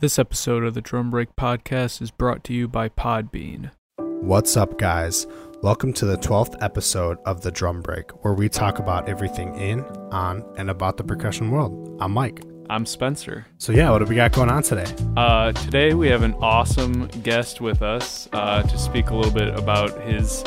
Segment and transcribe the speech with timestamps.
[0.00, 3.72] This episode of the Drum Break Podcast is brought to you by Podbean.
[3.96, 5.26] What's up, guys?
[5.60, 9.80] Welcome to the 12th episode of The Drum Break, where we talk about everything in,
[10.12, 11.98] on, and about the percussion world.
[12.00, 12.44] I'm Mike.
[12.70, 13.44] I'm Spencer.
[13.58, 14.86] So, yeah, what do we got going on today?
[15.16, 19.48] Uh, today we have an awesome guest with us uh, to speak a little bit
[19.58, 20.44] about his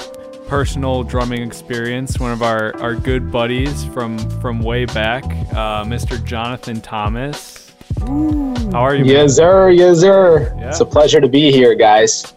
[0.48, 2.22] personal drumming experience.
[2.22, 6.24] One of our, our good buddies from, from way back, uh, Mr.
[6.24, 7.61] Jonathan Thomas.
[8.00, 9.04] How are you?
[9.06, 9.14] man?
[9.14, 9.70] Yes, sir.
[9.70, 10.54] Yes, sir.
[10.58, 10.70] Yeah.
[10.70, 12.34] It's a pleasure to be here, guys.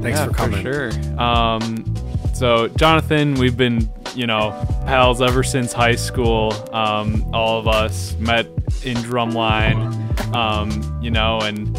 [0.00, 0.62] Thanks Yeah, for coming.
[0.64, 1.20] For sure.
[1.20, 1.94] Um,
[2.34, 4.50] so Jonathan, we've been, you know,
[4.86, 6.52] pals ever since high school.
[6.74, 8.46] Um, all of us met
[8.84, 11.76] in drumline, um, you know, and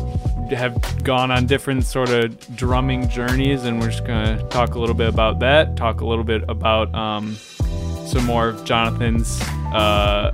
[0.51, 3.63] have gone on different sort of drumming journeys.
[3.65, 5.75] And we're just gonna talk a little bit about that.
[5.75, 7.35] Talk a little bit about um,
[8.07, 9.41] some more of Jonathan's
[9.73, 10.31] uh,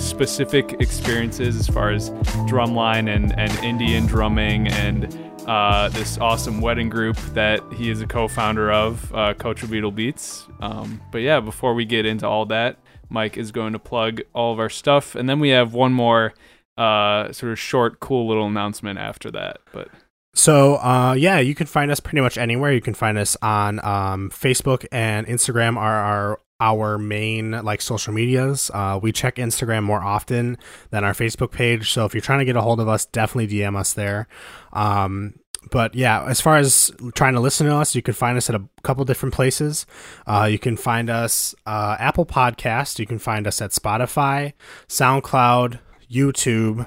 [0.00, 2.10] specific experiences as far as
[2.48, 8.06] drumline and, and Indian drumming and uh, this awesome wedding group that he is a
[8.06, 10.46] co-founder of, uh, Kochuveettil Beats.
[10.60, 12.78] Um, but yeah, before we get into all that,
[13.10, 16.32] Mike is going to plug all of our stuff, and then we have one more
[16.78, 19.58] uh, sort of short, cool little announcement after that.
[19.72, 19.88] But
[20.34, 22.72] So, uh, yeah, you can find us pretty much anywhere.
[22.72, 28.12] You can find us on um, Facebook and Instagram are our our main like social
[28.12, 28.70] medias.
[28.72, 30.56] Uh, we check Instagram more often
[30.90, 31.90] than our Facebook page.
[31.90, 34.28] So if you're trying to get a hold of us, definitely DM us there.
[34.72, 35.34] Um,
[35.70, 38.56] but yeah, as far as trying to listen to us, you can find us at
[38.56, 39.86] a couple different places.
[40.26, 42.98] Uh, you can find us uh, Apple Podcast.
[42.98, 44.52] You can find us at Spotify,
[44.88, 45.78] SoundCloud,
[46.10, 46.86] YouTube.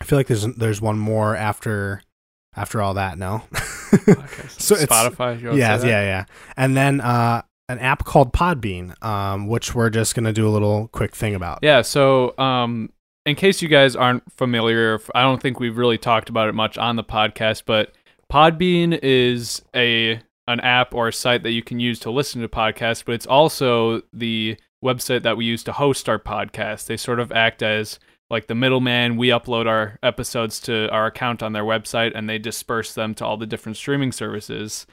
[0.00, 2.02] I feel like there's there's one more after
[2.54, 3.18] after all that.
[3.18, 3.42] No.
[4.50, 6.24] So Spotify, yeah, yeah, yeah.
[6.56, 10.88] And then uh, an app called Podbean, um, which we're just gonna do a little
[10.88, 11.60] quick thing about.
[11.62, 12.92] Yeah, so um,
[13.26, 16.76] in case you guys aren't familiar, I don't think we've really talked about it much
[16.78, 17.92] on the podcast, but
[18.30, 22.48] Podbean is a an app or a site that you can use to listen to
[22.48, 26.86] podcasts, but it's also the website that we use to host our podcast.
[26.86, 28.00] They sort of act as
[28.30, 29.16] like the middleman.
[29.16, 33.24] We upload our episodes to our account on their website, and they disperse them to
[33.24, 34.86] all the different streaming services.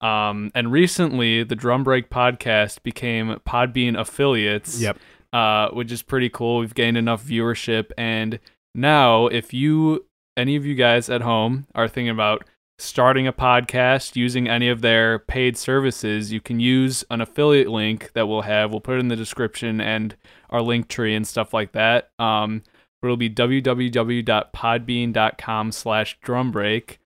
[0.00, 4.98] Um, and recently, the Drum Break podcast became Podbean affiliates Yep.
[5.32, 6.58] uh, which is pretty cool.
[6.58, 8.38] We've gained enough viewership, and
[8.74, 10.06] now if you,
[10.36, 12.44] any of you guys at home, are thinking about
[12.78, 18.10] starting a podcast using any of their paid services, you can use an affiliate link
[18.14, 18.70] that we'll have.
[18.70, 20.16] We'll put it in the description and
[20.48, 22.08] our link tree and stuff like that.
[22.18, 22.62] Um,
[23.02, 26.96] it'll be www.podbean.com slash drumbreak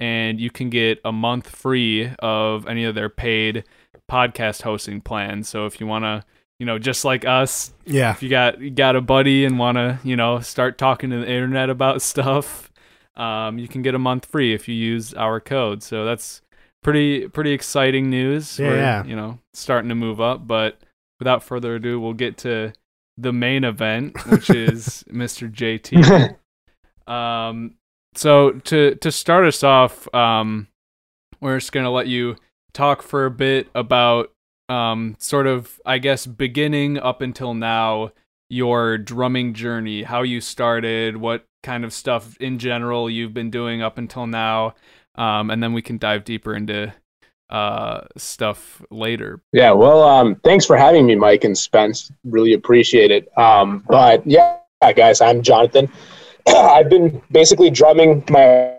[0.00, 3.64] and you can get a month free of any of their paid
[4.10, 5.48] podcast hosting plans.
[5.48, 6.24] So if you want to,
[6.58, 8.10] you know, just like us, Yeah.
[8.12, 11.18] if you got you got a buddy and want to, you know, start talking to
[11.18, 12.70] the internet about stuff,
[13.16, 15.82] um, you can get a month free if you use our code.
[15.82, 16.42] So that's
[16.82, 18.58] pretty pretty exciting news.
[18.58, 19.04] Yeah, We're, yeah.
[19.04, 20.78] you know, starting to move up, but
[21.18, 22.72] without further ado, we'll get to
[23.16, 25.50] the main event, which is Mr.
[25.50, 26.36] JT.
[27.06, 27.74] Um,
[28.14, 30.68] so to to start us off, um,
[31.40, 32.36] we're just gonna let you
[32.72, 34.32] talk for a bit about
[34.68, 38.12] um, sort of, I guess, beginning up until now,
[38.48, 43.82] your drumming journey, how you started, what kind of stuff in general you've been doing
[43.82, 44.74] up until now,
[45.16, 46.92] um, and then we can dive deeper into
[47.50, 49.40] uh, stuff later.
[49.52, 52.10] Yeah, well, um, thanks for having me, Mike and Spence.
[52.24, 53.36] Really appreciate it.
[53.38, 54.58] Um, but yeah,
[54.94, 55.90] guys, I'm Jonathan.
[56.48, 58.74] I've been basically drumming my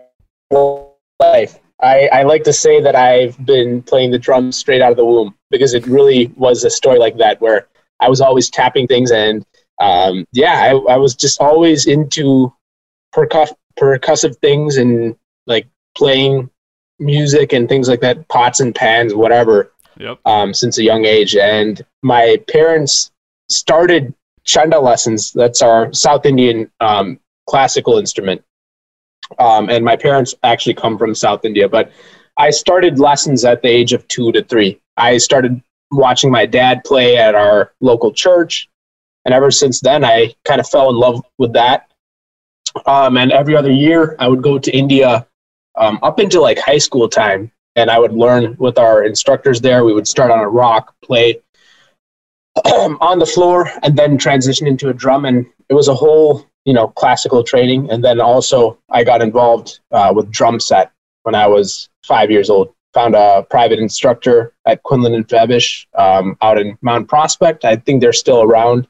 [0.52, 1.58] whole life.
[1.82, 5.04] I, I like to say that I've been playing the drums straight out of the
[5.04, 7.68] womb because it really was a story like that where
[8.00, 9.44] I was always tapping things and
[9.80, 12.52] um, yeah, I, I was just always into
[13.14, 15.16] percuss- percussive things and
[15.46, 15.66] like
[15.96, 16.48] playing
[16.98, 20.18] music and things like that, pots and pans, whatever Yep.
[20.26, 21.36] um, since a young age.
[21.36, 23.12] And my parents
[23.48, 24.14] started
[24.46, 25.32] chenda lessons.
[25.32, 28.42] That's our South Indian um, classical instrument.
[29.38, 31.90] Um, and my parents actually come from South India, but
[32.36, 34.80] I started lessons at the age of two to three.
[34.96, 35.60] I started
[35.90, 38.68] watching my dad play at our local church.
[39.24, 41.90] And ever since then, I kind of fell in love with that.
[42.86, 45.26] Um, and every other year, I would go to India
[45.76, 49.84] um, up into like high school time and I would learn with our instructors there.
[49.84, 51.42] We would start on a rock, play
[52.64, 55.26] on the floor, and then transition into a drum.
[55.26, 57.90] And it was a whole, you know, classical training.
[57.90, 60.90] And then also, I got involved uh, with drum set
[61.22, 62.74] when I was five years old.
[62.92, 67.64] Found a private instructor at Quinlan and Fabish um, out in Mount Prospect.
[67.64, 68.88] I think they're still around.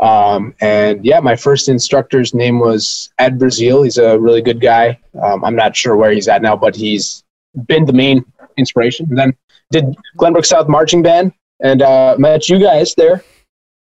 [0.00, 3.82] Um, and yeah, my first instructor's name was Ed Brazil.
[3.82, 4.98] He's a really good guy.
[5.22, 7.22] Um, I'm not sure where he's at now, but he's
[7.66, 8.24] been the main
[8.56, 9.06] inspiration.
[9.10, 9.36] And then
[9.70, 9.84] did
[10.18, 13.22] Glenbrook South Marching Band and uh, met you guys there.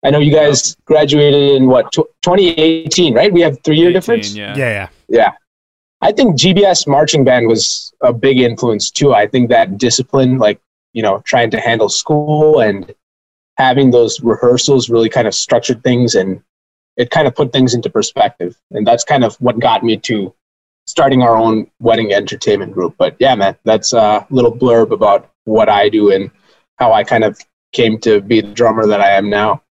[0.04, 3.32] I know you guys graduated in what 2018, right?
[3.32, 4.34] We have three year difference.
[4.34, 4.56] Yeah.
[4.56, 4.88] Yeah, yeah.
[5.08, 5.32] Yeah.
[6.02, 9.14] I think GBS marching band was a big influence too.
[9.14, 10.60] I think that discipline, like,
[10.92, 12.94] you know, trying to handle school and
[13.56, 16.42] having those rehearsals really kind of structured things and
[16.96, 18.56] it kind of put things into perspective.
[18.70, 20.34] And that's kind of what got me to
[20.86, 22.94] starting our own wedding entertainment group.
[22.98, 26.30] But yeah, man, that's a little blurb about what I do and
[26.78, 27.38] how I kind of
[27.72, 29.62] came to be the drummer that I am now.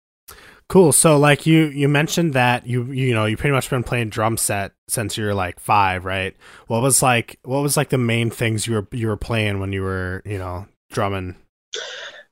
[0.67, 0.91] Cool.
[0.91, 4.35] So like you you mentioned that you you know, you pretty much been playing drum
[4.35, 6.35] set since you're like 5, right?
[6.67, 9.71] What was like what was like the main things you were you were playing when
[9.71, 11.35] you were, you know, drumming?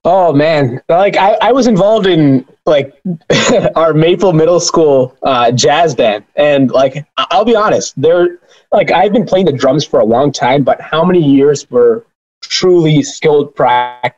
[0.06, 3.00] Oh man, like I, I was involved in like
[3.76, 8.40] our Maple Middle School uh, jazz band, and like I'll be honest, there
[8.72, 12.06] like I've been playing the drums for a long time, but how many years were
[12.42, 14.18] truly skilled practice?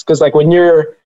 [0.00, 0.98] Because like when you're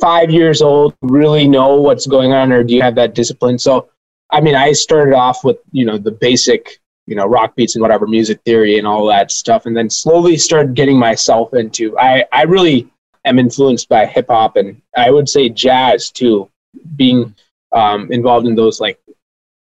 [0.00, 3.58] five years old, really know what's going on, or do you have that discipline?
[3.58, 3.88] So
[4.30, 7.82] I mean, I started off with you know the basic you know rock beats and
[7.82, 12.24] whatever music theory and all that stuff, and then slowly started getting myself into I
[12.32, 12.90] I really
[13.24, 16.50] am influenced by hip hop and I would say jazz too,
[16.96, 17.34] being
[17.72, 18.98] um, involved in those like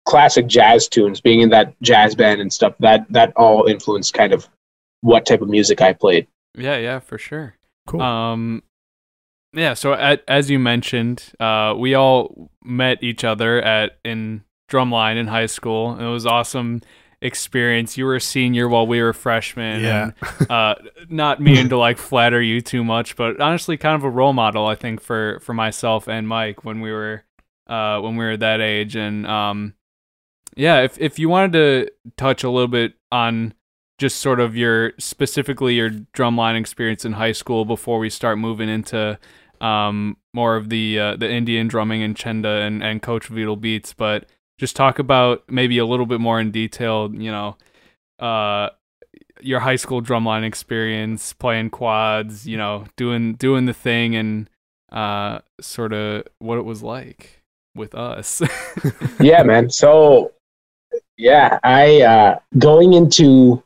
[0.04, 2.74] classic jazz tunes, being in that jazz band and stuff.
[2.80, 4.48] That that all influenced kind of
[5.00, 6.26] what type of music I played.
[6.56, 7.56] Yeah, yeah, for sure.
[7.86, 8.00] Cool.
[8.00, 8.62] Um,
[9.54, 9.74] yeah.
[9.74, 15.28] So at, as you mentioned, uh, we all met each other at in drumline in
[15.28, 15.92] high school.
[15.92, 16.82] and It was awesome
[17.20, 17.96] experience.
[17.96, 19.82] You were a senior while we were freshmen.
[19.82, 20.10] Yeah.
[20.38, 20.74] And, uh,
[21.08, 24.66] not meaning to like flatter you too much, but honestly, kind of a role model,
[24.66, 27.24] I think, for for myself and Mike when we were
[27.66, 28.94] uh when we were that age.
[28.94, 29.74] And um,
[30.56, 33.54] yeah, if if you wanted to touch a little bit on
[33.98, 38.68] just sort of your specifically your drumline experience in high school before we start moving
[38.68, 39.18] into
[39.60, 44.26] um, more of the uh, the Indian drumming and chenda and, and Kochuveettil beats, but
[44.58, 47.56] just talk about maybe a little bit more in detail, you know,
[48.18, 48.70] uh,
[49.40, 54.48] your high school drumline experience, playing quads, you know, doing doing the thing, and
[54.92, 57.42] uh, sort of what it was like
[57.74, 58.42] with us.
[59.20, 59.70] yeah, man.
[59.70, 60.32] So
[61.16, 63.62] yeah, I uh, going into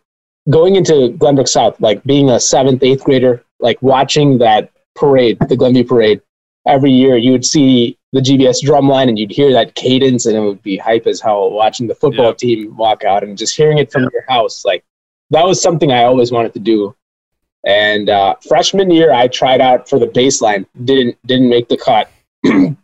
[0.51, 5.57] going into Glenbrook South, like being a seventh, eighth grader, like watching that parade, the
[5.57, 6.21] Glenview parade,
[6.67, 10.37] every year you would see the GBS drum line and you'd hear that cadence and
[10.37, 12.33] it would be hype as hell watching the football Yeah.
[12.35, 14.65] team walk out and just hearing it from your house.
[14.65, 14.85] Like
[15.31, 16.95] that was something I always wanted to do.
[17.67, 22.11] And uh, freshman year, I tried out for the baseline, didn't didn't make the cut.
[22.45, 22.77] and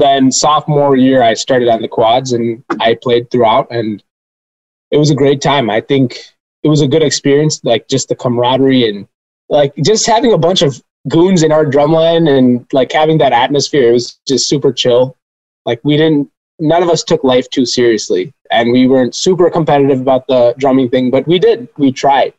[0.00, 4.02] then sophomore year, I started on the quads and I played throughout, and
[4.90, 5.70] it was a great time.
[5.70, 6.18] I think
[6.62, 9.08] it was a good experience, like just the camaraderie and
[9.48, 13.90] like just having a bunch of goons in our drumline and like having that atmosphere.
[13.90, 15.16] It was just super chill.
[15.66, 20.00] Like we didn't, none of us took life too seriously, and we weren't super competitive
[20.00, 21.68] about the drumming thing, but we did.
[21.76, 22.34] We tried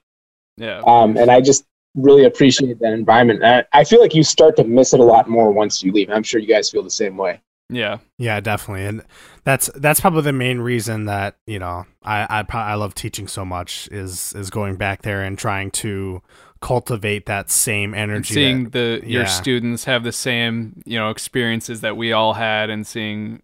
[0.60, 3.42] yeah, um, and I just really appreciate that environment.
[3.44, 5.92] And I I feel like you start to miss it a lot more once you
[5.92, 6.10] leave.
[6.10, 7.42] I'm sure you guys feel the same way.
[7.70, 9.04] yeah, Yeah, definitely, and
[9.46, 13.46] that's that's probably the main reason that you know I I, I love teaching so
[13.46, 16.22] much is is going back there and trying to
[16.62, 18.34] cultivate that same energy.
[18.34, 19.28] seeing that- the your yeah.
[19.28, 23.42] students have the same you know experiences that we all had and seeing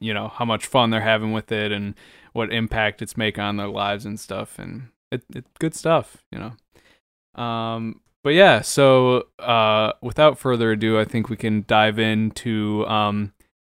[0.00, 1.94] you know how much fun they're having with it and
[2.32, 6.38] what impact it's making on their lives and stuff and it, it's good stuff you
[6.38, 12.86] know um but yeah so uh without further ado i think we can dive into
[12.86, 13.32] um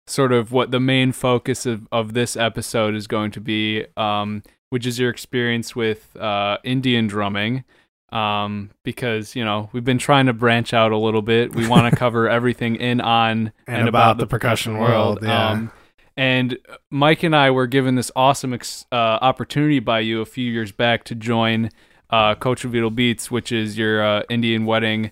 [0.06, 4.42] sort of what the main focus of, of this episode is going to be um
[4.70, 7.64] which is your experience with uh indian drumming
[8.12, 11.56] um, because you know we've been trying to branch out a little bit.
[11.56, 15.20] We want to cover everything in, on, and, about, the percussion world.
[15.22, 15.50] yeah.
[15.50, 15.72] Um,
[16.16, 16.58] and
[16.90, 20.72] Mike and I were given this awesome ex- uh, opportunity by you a few years
[20.72, 21.70] back to join
[22.10, 25.12] uh, Kochuveettil Beats, which is your uh, Indian wedding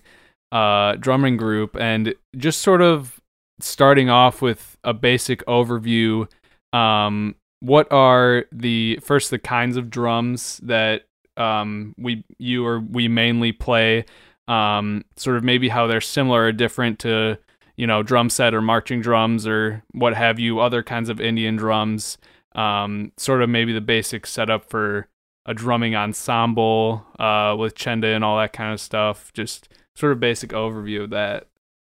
[0.50, 3.20] uh, drumming group, and just sort of
[3.60, 6.28] starting off with a basic overview.
[6.72, 11.04] Um, what are the first the kinds of drums that
[11.36, 14.04] um, we you or we mainly play?
[14.48, 17.38] Um, sort of maybe how they're similar or different to
[17.76, 21.56] you know drum set or marching drums or what have you, other kinds of Indian
[21.56, 22.18] drums.
[22.54, 25.08] Um, sort of maybe the basic setup for
[25.44, 29.32] a drumming ensemble uh, with chenda and all that kind of stuff.
[29.32, 31.46] Just sort of basic overview of that.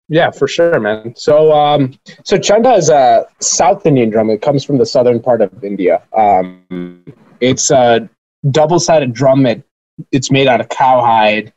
[0.10, 1.14] Yeah, for sure, man.
[1.16, 4.30] So, um, so chenda is a South Indian drum.
[4.30, 6.02] It comes from the southern part of India.
[6.18, 7.04] Um,
[7.42, 8.08] it's a
[8.52, 9.46] double-sided drum.
[9.46, 9.64] It
[10.12, 11.54] it's made out of cowhide,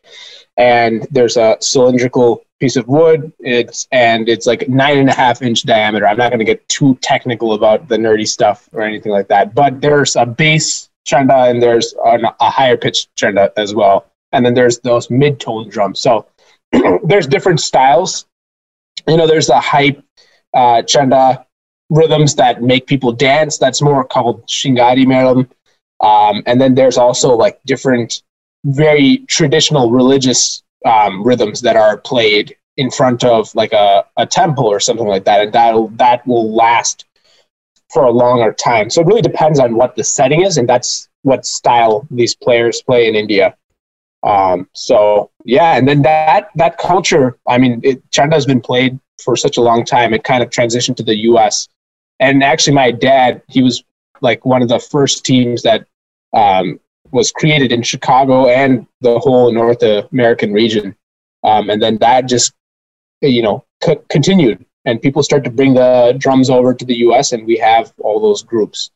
[0.56, 3.32] and there's a cylindrical piece of wood.
[3.40, 6.06] It's and it's like nine and a half inch diameter.
[6.06, 9.54] I'm not going to get too technical about the nerdy stuff or anything like that.
[9.54, 14.44] But there's a bass chenda and there's an, a higher pitched chenda as well, and
[14.44, 16.00] then there's those mid-tone drums.
[16.00, 16.26] So
[17.04, 18.26] there's different styles
[19.08, 20.02] you know, there's the hype
[20.54, 20.82] uh,
[21.90, 23.58] rhythms that make people dance.
[23.58, 25.48] That's more called shingari melam.
[26.00, 28.22] Um, and then there's also like different,
[28.64, 34.66] very traditional religious um, rhythms that are played in front of like a, a temple
[34.66, 37.04] or something like that, and that that will last
[37.90, 38.88] for a longer time.
[38.88, 42.80] So it really depends on what the setting is, and that's what style these players
[42.82, 43.56] play in India.
[44.22, 48.98] Um, so yeah, and then that that culture, I mean, it, Chenda has been played
[49.22, 50.14] for such a long time.
[50.14, 51.68] It kind of transitioned to the U.S.
[52.20, 53.82] And actually, my dad, he was
[54.20, 55.86] like one of the first teams that
[56.32, 56.80] um,
[57.12, 60.94] was created in Chicago and the whole North American region.
[61.42, 62.52] Um, and then that just,
[63.20, 67.32] you know, c- continued, and people start to bring the drums over to the U.S.
[67.32, 68.90] and we have all those groups.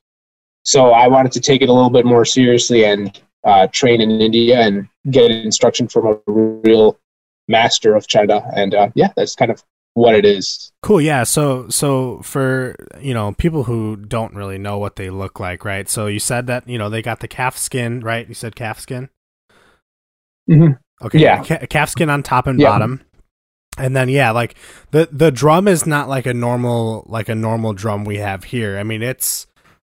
[0.64, 4.10] So I wanted to take it a little bit more seriously and uh, train in
[4.10, 6.98] India and get instruction from a real
[7.48, 8.50] master of Chenda.
[8.56, 9.62] And uh, yeah, that's kind of
[9.94, 10.72] what it is.
[10.82, 11.00] Cool.
[11.00, 11.22] Yeah.
[11.24, 15.88] So, so for, you know, people who don't really know what they look like, right?
[15.88, 18.28] So you said that, you know, they got the calf skin, right?
[18.28, 19.08] You said calf skin?
[20.50, 21.06] Mm-hmm.
[21.06, 21.18] Okay.
[21.18, 21.42] Yeah.
[21.42, 22.68] Ca- calf skin on top and Yeah.
[22.68, 23.00] bottom.
[23.76, 24.54] And then yeah, like
[24.92, 28.78] the the drum is not like a normal like a normal drum we have here.
[28.78, 29.48] I mean, it's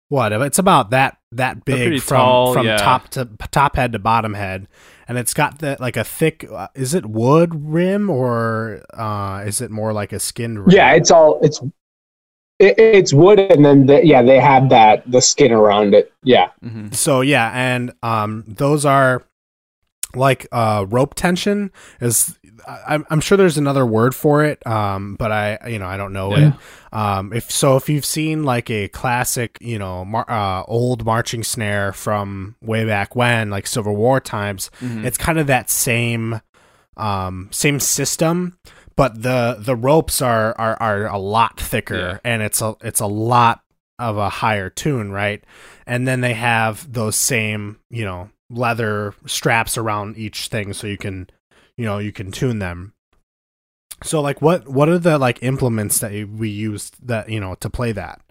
[0.09, 2.77] what it's about that that big from tall, from yeah.
[2.77, 4.67] top to top head to bottom head,
[5.07, 6.47] and it's got that like a thick.
[6.51, 10.75] Uh, is it wood rim or uh, is it more like a skinned rim?
[10.75, 11.61] Yeah, it's all it's
[12.59, 16.13] it, it's wood, and then the, yeah, they have that the skin around it.
[16.23, 19.23] Yeah, hmm So yeah, and um, those are
[20.15, 21.71] like uh, rope tension.
[21.99, 22.37] Is
[22.67, 25.97] I, I'm- I'm sure there's another word for it, um, but I you know I
[25.97, 26.47] don't know Yeah.
[26.49, 26.53] it.
[26.93, 31.43] Um, if so, if you've seen like a classic, you know, mar- uh, old marching
[31.43, 35.05] snare from way back when, like Civil War times, Mhm.
[35.05, 36.41] it's kind of that same
[36.97, 38.57] um, same system.
[38.97, 42.17] But the the ropes are are, are a lot thicker, Yeah.
[42.23, 43.61] and it's a it's a lot
[43.97, 45.43] of a higher tune, right?
[45.87, 50.97] And then they have those same you know leather straps around each thing, so you
[50.97, 51.29] can
[51.77, 52.93] you know you can tune them.
[54.03, 57.69] So like what what are the like implements that we use that you know to
[57.69, 58.21] play that?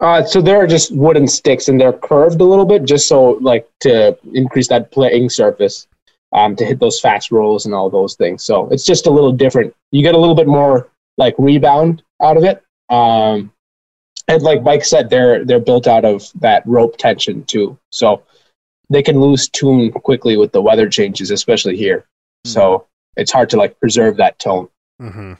[0.00, 3.68] uh, so they're just wooden sticks, and they're curved a little bit, just so like
[3.80, 5.86] to increase that playing surface,
[6.32, 8.44] um, to hit those fast rolls and all those things.
[8.44, 9.74] So it's just a little different.
[9.92, 12.62] You get a little bit more like rebound out of it.
[12.90, 13.52] Um,
[14.26, 18.22] and like Mike said, they're they're built out of that rope tension too, so
[18.90, 22.04] they can lose tune quickly with the weather changes, especially here.
[22.44, 22.86] So
[23.16, 24.68] it's hard to like preserve that tone.
[25.00, 25.34] Mm-hmm.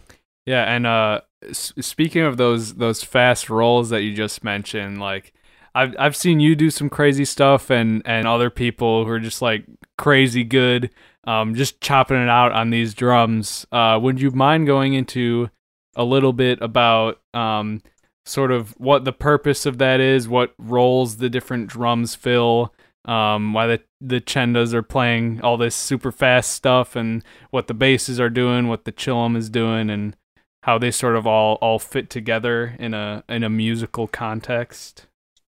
[0.47, 5.33] Yeah, and uh, s- speaking of those those fast rolls that you just mentioned, like
[5.75, 9.43] I've I've seen you do some crazy stuff, and and other people who are just
[9.43, 9.65] like
[9.97, 10.91] crazy good,
[11.25, 13.67] um, just chopping it out on these drums.
[13.73, 15.51] Uh, would you mind going into
[15.97, 17.81] a little bit about um,
[18.27, 23.53] sort of what the purpose of that is, what roles the different drums fill, um,
[23.53, 28.19] why the the chendas are playing all this super fast stuff, and what the basses
[28.21, 30.17] are doing, what the chillum is doing, and
[30.63, 35.07] how they sort of all all fit together in a in a musical context.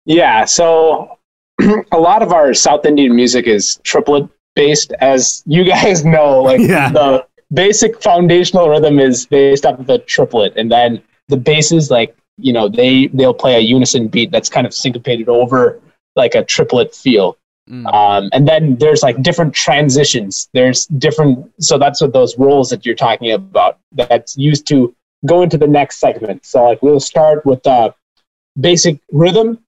[0.06, 1.18] Yeah, so
[1.92, 6.42] a lot of our South Indian music is triplet based, as you guys know.
[6.42, 6.89] Like Yeah.
[6.92, 12.16] the basic foundational rhythm is based off of the triplet, and then the basses, like
[12.38, 15.82] you know, they they'll play a unison beat that's kind of syncopated over
[16.18, 17.38] like a triplet feel.
[17.70, 17.94] Mm.
[17.94, 20.50] Um, and then there's like different transitions.
[20.54, 24.96] There's different, so that's what those roles that you're talking about that's used to
[25.26, 26.46] go into the next segment.
[26.46, 27.94] So like we'll start with the
[28.60, 29.60] basic rhythm,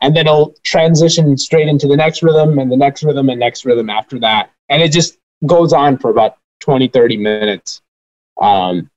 [0.00, 3.64] and then it'll transition straight into the next rhythm and the next rhythm and next
[3.64, 7.82] rhythm after that, and it just goes on for about 20, 30 minutes.
[8.40, 8.90] Um,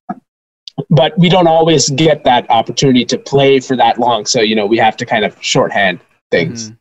[0.89, 4.65] but we don't always get that opportunity to play for that long, so you know
[4.65, 5.99] we have to kind of shorthand
[6.29, 6.69] things.
[6.69, 6.77] Mhm.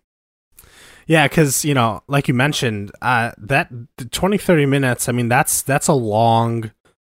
[1.10, 5.08] Yeah, because you know, like you mentioned, uh, that the 20, 30 minutes.
[5.08, 6.70] I mean, that's that's a long,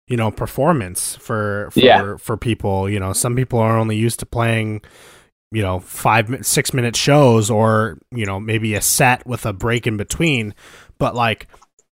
[0.06, 2.16] you know, performance for for Yeah.
[2.18, 2.90] for people.
[2.90, 4.82] You know, some people are only used to playing,
[5.50, 9.54] you know, five mi- six minute shows, or you know, maybe a set with a
[9.54, 10.54] break in between.
[10.98, 11.46] But like,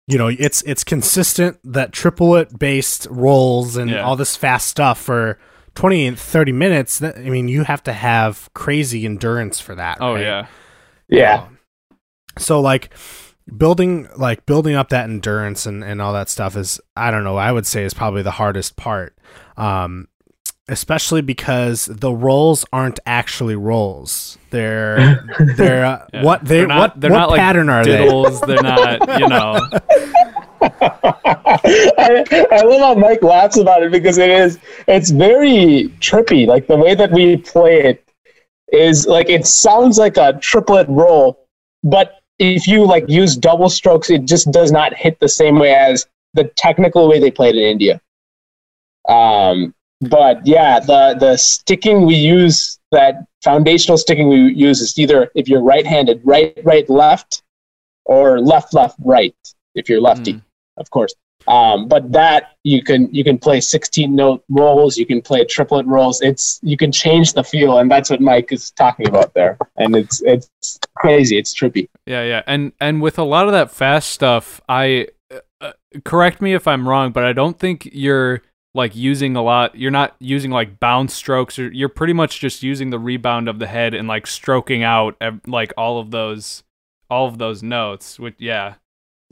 [0.07, 4.01] you know it's it's consistent that triplet based rolls and Yeah.
[4.01, 5.37] all this fast stuff for
[5.75, 9.99] 20 and 30 minutes that i mean you have to have crazy endurance for that
[10.01, 10.23] Oh right?
[10.23, 10.47] yeah.
[11.07, 11.47] Yeah.
[12.37, 12.93] So like
[13.57, 17.37] building like building up that endurance and, and all that stuff is i don't know
[17.37, 19.17] i would say is probably the hardest part
[19.57, 20.07] um
[20.69, 25.25] especially because the rolls aren't actually rolls they're
[25.57, 26.23] they're uh, Yeah.
[26.23, 28.45] what they They're not- what, they're what not like pattern are they Diddles.
[28.45, 29.19] They're not.
[29.19, 29.59] You know.
[30.81, 36.47] I, I love how Mike laughs about it because it is it's very trippy.
[36.47, 38.07] Like the way that we play it
[38.71, 41.47] is like it sounds like a triplet roll,
[41.83, 45.75] but if you like use double strokes, it just does not hit the same way
[45.75, 48.01] as the technical way they played in India.
[49.07, 55.29] Um, but yeah, the the sticking we use that foundational sticking we use is either
[55.35, 57.43] if you're right-handed, right, right, left,
[58.05, 59.35] or left, left, right
[59.75, 60.41] if you're lefty Mm.
[60.77, 61.13] of course.
[61.47, 65.85] Um, but that you can you can play 16 note rolls, you can play triplet
[65.85, 66.21] rolls.
[66.21, 69.57] It's you can change the feel, and that's what Mike is talking about there.
[69.77, 70.49] And it's it's
[70.95, 71.87] crazy, it's trippy.
[72.05, 75.71] Yeah, yeah, and and with a lot of that fast stuff, I uh, uh,
[76.05, 78.41] correct me if I'm wrong, but I don't think you're
[78.73, 79.75] like using a lot.
[79.75, 83.59] You're not using like bounce strokes, or you're pretty much just using the rebound of
[83.59, 85.15] the head and like stroking out
[85.47, 86.63] like all of those,
[87.09, 88.19] all of those notes.
[88.19, 88.75] Which yeah,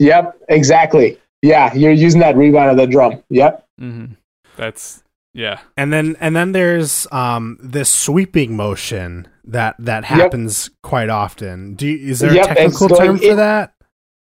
[0.00, 1.18] Yep, exactly.
[1.42, 3.22] Yeah, you're using that rebound of the drum.
[3.30, 3.66] Yep.
[3.80, 4.12] Mm-hmm.
[4.56, 11.08] that's yeah, and then and then there's um this sweeping motion that that happens quite
[11.08, 13.72] often do you, is there Yep, a technical it's term for in- that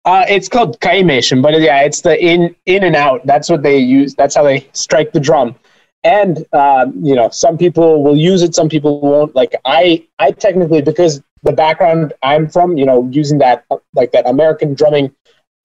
[0.05, 3.25] Uh, it's called kaimation, but yeah, it's the in in and out.
[3.25, 4.15] That's what they use.
[4.15, 5.55] That's how they strike the drum.
[6.03, 9.35] And um, you know, some people will use it, some people won't.
[9.35, 14.25] Like I, I technically because the background I'm from, you know, using that like that
[14.29, 15.13] American drumming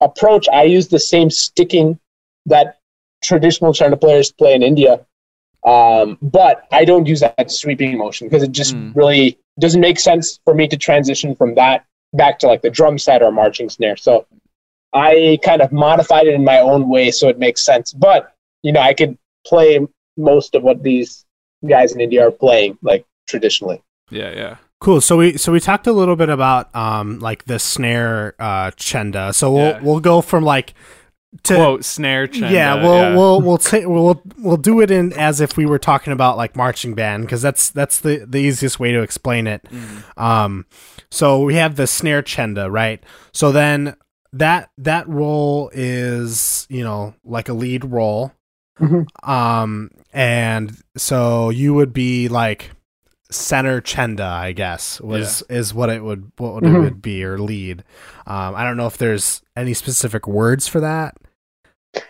[0.03, 1.99] approach, I use the same sticking
[2.45, 2.79] that
[3.23, 5.05] traditional Chenda players play in India.
[5.65, 8.93] Um, but I don't use that sweeping motion because it just Mm.
[8.95, 12.97] really doesn't make sense for me to transition from that back to like the drum
[12.97, 13.95] set or marching snare.
[13.95, 14.25] So
[14.93, 17.93] I kind of modified it in my own way so it makes sense.
[17.93, 19.79] But you know, I could play
[20.17, 21.25] most of what these
[21.67, 23.81] guys in India are playing like traditionally.
[24.11, 24.57] yeah, yeah.
[24.83, 24.99] Cool.
[24.99, 29.33] So we so we talked a little bit about um like the snare uh chenda.
[29.33, 29.79] So we'll Yeah.
[29.81, 30.73] we'll go from like
[31.43, 32.51] to Quote snare chenda.
[32.51, 33.15] yeah, we'll yeah.
[33.15, 36.57] we'll we'll ta- we'll we'll do it in as if we were talking about like
[36.57, 39.63] marching band because that's that's the the easiest way to explain it.
[39.71, 40.21] Mhm.
[40.21, 40.65] Um,
[41.09, 43.01] so we have the snare chenda, right?
[43.31, 43.95] So then
[44.33, 48.33] that that role is you know like a lead roll,
[48.81, 49.05] Mhm.
[49.27, 52.71] um, and so you would be like
[53.33, 57.37] center chenda, I guess was is what it would what would it would be or
[57.37, 57.83] lead.
[58.25, 61.15] Um, I don't know if there's any specific words for that.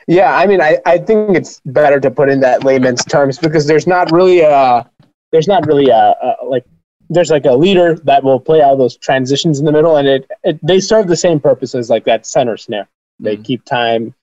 [0.08, 3.68] Yeah, I mean, I, I think it's better to put in that layman's terms because
[3.68, 4.90] there's not really a
[5.32, 6.66] there's not really a, a like
[7.10, 10.30] there's like a leader that will play all those transitions in the middle, and it,
[10.44, 12.88] it they serve the same purpose as like that center snare.
[13.20, 13.44] They Mhm.
[13.46, 14.14] keep time,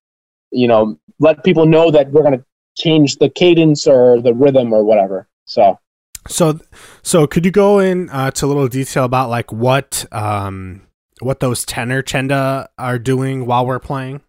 [0.51, 2.45] you know, let people know that we're gonna
[2.77, 5.29] change the cadence or the rhythm or whatever.
[5.45, 5.79] So
[6.31, 6.59] So,
[7.03, 10.83] so could you go in uh, to a little detail about like what um
[11.21, 14.23] what those tenor chenda are doing while we're playing?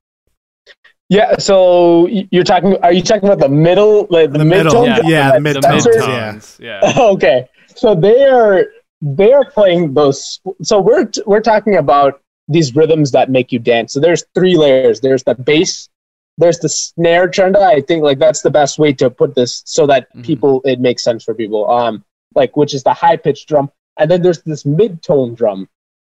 [1.10, 2.78] yeah, so you're talking.
[2.84, 5.10] Are you talking about the middle, like the, The middle, mid-tone?
[5.10, 6.82] yeah, the The mid-tones, yeah.
[6.84, 6.94] Yeah.
[6.98, 8.66] okay so they are
[9.02, 13.94] they are playing those so we're we're talking about these rhythms that make you dance
[13.94, 15.90] so there's three layers there's the bass
[16.38, 19.86] there's the snare chenda i think like that's the best way to put this so
[19.88, 20.24] that Mhm.
[20.24, 22.04] people it makes sense for people um
[22.36, 25.68] like which is the high pitched drum and then there's this mid tone drum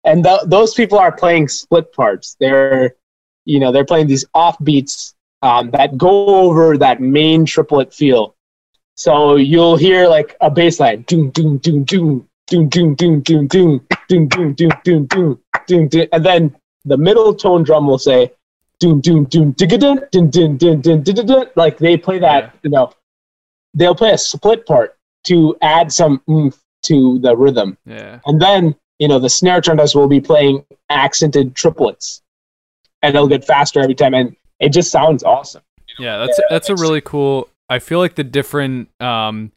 [0.05, 2.97] and th- those people are playing split parts they're
[3.45, 8.35] you know they're playing these off beats um, that go over that main triplet feel
[8.97, 13.47] so you'll hear like a bass line, doom, doom, doom, doom, doom, doom, doom, doom,
[13.47, 15.07] doom, doom, doom, doom, doom, doom,
[15.67, 18.33] doom, doom, and then the middle tone drum will say,
[18.81, 21.47] doom, doom, doom, dun, dun, dun, dun, dun, dun.
[21.57, 22.93] Like they play that, you know,
[23.75, 28.21] they'll play a split part to add some oomph to the rhythm, Yeah.
[28.27, 32.23] and then you know the snare chendas will be playing accented triplets,
[33.03, 35.63] and it'll get faster every time, and it just sounds awesome.
[35.99, 37.49] Yeah, that's that's a really cool.
[37.69, 39.51] I feel like the different um,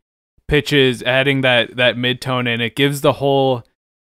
[0.48, 3.64] pitches, adding that that mid tone in, it gives the whole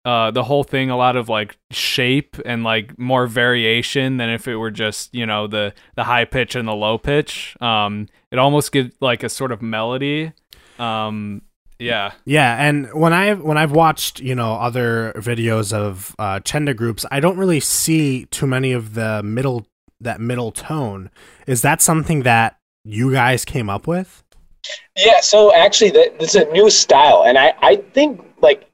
[0.03, 4.47] uh, the whole thing a lot of like shape and like more variation than if
[4.47, 7.55] it were just you know the the high pitch and the low pitch.
[7.61, 10.33] Um, it almost gives like a sort of melody.
[10.79, 11.43] Um,
[11.77, 16.75] yeah, Yeah, and when I when I've watched you know other videos of uh, chenda
[16.75, 19.67] groups, I don't really see too many of the middle
[19.99, 21.09] that middle tone.
[21.47, 24.23] Is that something that you guys came up with?
[24.95, 28.70] Yeah, so actually, that it's a new style, and I I think like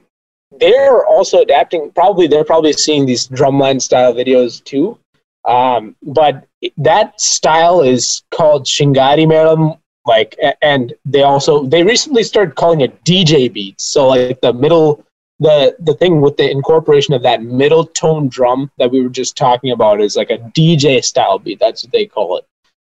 [0.52, 1.92] they're also adapting.
[1.92, 4.98] Probably they're probably seeing these drumline style videos too.
[5.46, 6.46] Um, but
[6.78, 9.80] that style is called Shingari Melam.
[10.06, 13.84] Like, and they also they recently started calling it DJ beats.
[13.84, 15.04] So like the middle,
[15.40, 19.36] the the thing with the incorporation of that middle tone drum that we were just
[19.36, 21.60] talking about is like a DJ style beat.
[21.60, 22.46] That's what they call it.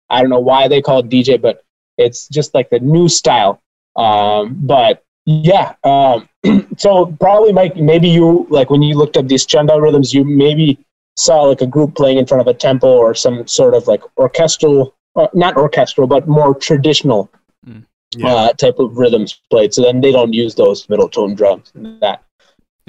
[0.09, 1.63] I don't know why they call it DJ, but
[1.97, 3.61] it's just like the new style.
[3.95, 6.27] Um, but yeah, um,
[6.77, 10.79] so probably Mike, maybe you like when you looked up these chenda rhythms, you maybe
[11.15, 14.01] saw like a group playing in front of a temple or some sort of like
[14.17, 17.29] orchestral, uh, not orchestral, but more traditional
[17.67, 17.85] mm.
[18.15, 18.33] yeah.
[18.33, 19.73] uh, type of rhythms played.
[19.73, 22.23] So then they don't use those middle tone drums that.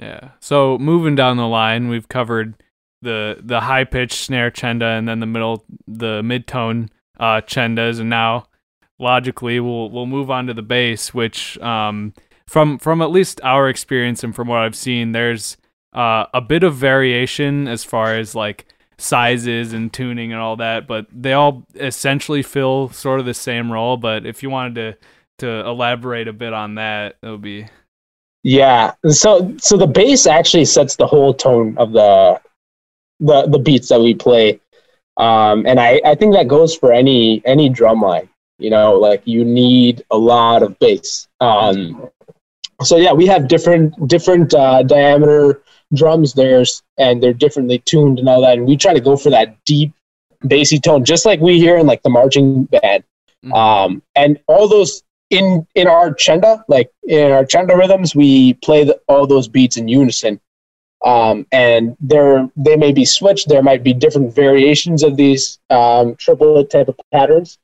[0.01, 0.31] Yeah.
[0.41, 2.55] So moving down the line, we've covered
[3.03, 6.89] the the high pitched snare chenda and then the middle the mid tone
[7.21, 8.47] uh, chendas, and now
[9.03, 12.15] logically we'll we'll move on to the bass, which um,
[12.47, 15.57] from from at least our experience and from what I've seen, there's
[15.93, 18.67] uh, a bit of variation as far as like
[18.99, 23.71] sizes and tuning and all that, but they all essentially fill sort of the same
[23.71, 23.97] role.
[23.97, 25.07] But if you wanted to
[25.39, 27.67] to elaborate a bit on that, it would be
[28.43, 28.93] yeah.
[29.09, 32.41] So so the bass actually sets the whole tone of the
[33.21, 34.61] the the beats that we play.
[35.19, 38.29] Um, and I, I think that goes for any any drum line.
[38.63, 41.29] You know, like you need a lot of bass.
[41.41, 42.09] Um,
[42.83, 45.63] so yeah, we have different different uh, diameter
[45.95, 46.65] drums there,
[46.99, 48.59] and they're differently tuned and all that.
[48.59, 49.93] And we try to go for that deep
[50.43, 53.05] bassy tone, just like we hear in like the marching band.
[53.45, 53.53] Mm-hmm.
[53.53, 58.85] Um, and all those in in our chenda, like in our chenda rhythms, we play
[58.85, 60.41] the, all those beats in unison.
[61.05, 63.49] Um, and there they may be switched.
[63.49, 67.59] There might be different variations of these um, triplet type of patterns.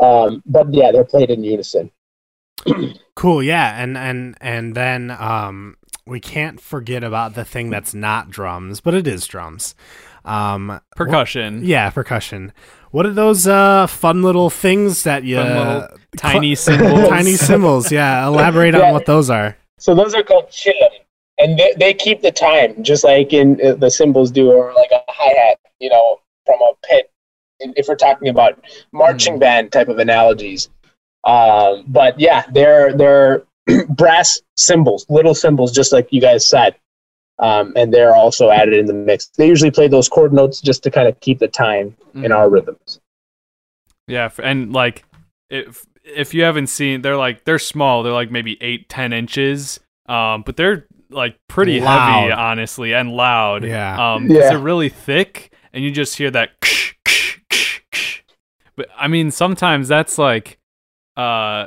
[0.00, 1.90] Um, but yeah, they're played in unison.
[3.14, 8.30] cool, yeah, and and and then um, we can't forget about the thing that's not
[8.30, 9.74] drums, but it is drums.
[10.24, 11.56] Um, percussion.
[11.56, 12.52] What, yeah, percussion.
[12.90, 17.08] What are those uh, fun little things that you uh, tiny cymbals?
[17.08, 17.92] tiny cymbals.
[17.92, 18.88] Yeah, elaborate yeah.
[18.88, 19.56] on what those are.
[19.78, 20.88] So those are called chilim,
[21.38, 24.90] and they, they keep the time just like in uh, the cymbals do, or like
[24.92, 25.58] a hi hat.
[25.78, 27.10] You know, from a pit.
[27.60, 29.40] If we're talking about marching mm.
[29.40, 30.68] band type of analogies,
[31.24, 33.44] um, but yeah, they're they're
[33.88, 36.76] brass cymbals, little cymbals, just like you guys said.
[37.38, 39.26] Um, and they're also added in the mix.
[39.36, 42.24] They usually play those chord notes just to kind of keep the time mm-hmm.
[42.24, 42.98] in our rhythms.
[44.06, 45.04] Yeah, and like
[45.50, 48.02] if if you haven't seen, they're like they're small.
[48.02, 49.80] They're like maybe eight, ten inches.
[50.08, 52.22] Um, but they're like pretty loud.
[52.22, 53.64] heavy, honestly, and loud.
[53.64, 54.14] Yeah.
[54.14, 54.48] Um, yeah.
[54.50, 56.50] they're really thick, and you just hear that.
[58.76, 60.58] But I mean, sometimes that's like,
[61.16, 61.66] uh,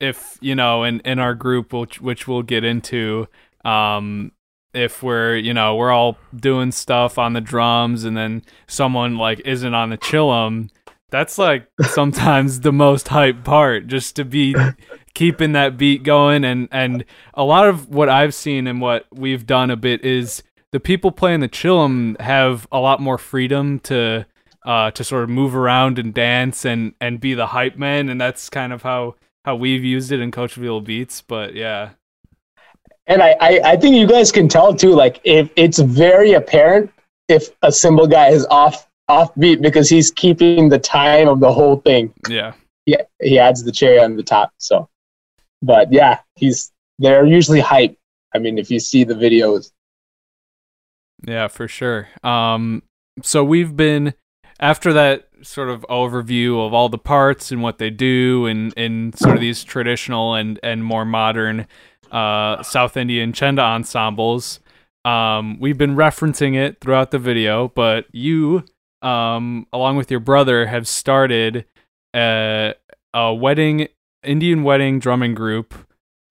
[0.00, 3.26] if you know in in our group which which we'll get into
[3.64, 4.30] um
[4.74, 9.40] if we're you know we're all doing stuff on the drums and then someone like
[9.46, 10.68] isn't on the chillum
[11.10, 14.54] that's like sometimes the most hype part just to be
[15.14, 16.44] keeping that beat going.
[16.44, 20.42] And and a lot of what I've seen and what we've done a bit is
[20.72, 24.26] the people playing the chillum have a lot more freedom to
[24.66, 28.20] uh to sort of move around and dance and and be the hype man and
[28.20, 29.14] that's kind of how
[29.46, 31.90] how we've used it in Kochuveettil Beats, but yeah.
[33.06, 36.90] And I, I, I think you guys can tell too, like if it's very apparent
[37.28, 41.52] if a cymbal guy is off off beat because he's keeping the time of the
[41.52, 42.12] whole thing.
[42.28, 42.54] Yeah.
[42.86, 44.52] Yeah, he adds the cherry on the top.
[44.58, 44.88] So
[45.62, 47.96] but yeah, he's they're usually hype.
[48.34, 49.70] I mean, if you see the videos.
[51.24, 52.08] Yeah, for sure.
[52.24, 52.82] Um
[53.22, 54.14] so we've been
[54.60, 59.16] after that sort of overview of all the parts and what they do and, and
[59.18, 61.66] sort of these traditional and, and more modern
[62.10, 64.60] uh, South Indian Chenda ensembles.
[65.04, 68.64] Um, we've been referencing it throughout the video, but you,
[69.02, 71.64] um, along with your brother, have started
[72.14, 72.74] a,
[73.14, 73.88] a wedding,
[74.24, 75.74] Indian wedding drumming group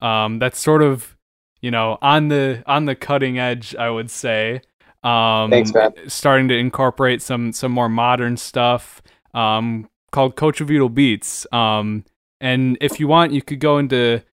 [0.02, 1.16] um, that's sort of,
[1.62, 4.62] you know, on the on the cutting edge, I would say.
[5.06, 5.94] Um, Thanks, man.
[6.08, 9.02] Starting to incorporate some some more modern stuff
[9.36, 11.46] um, called Kochuveettil Beats.
[11.52, 12.04] Um,
[12.42, 14.24] and if you want, you could go into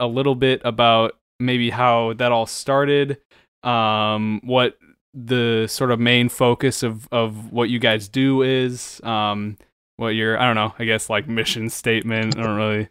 [0.00, 3.18] a little bit about maybe how that all started,
[3.62, 4.78] um, what
[5.12, 9.58] the sort of main focus of of what you guys do is, um,
[9.96, 12.38] what your I don't know, I guess like mission statement.
[12.38, 12.88] I don't really,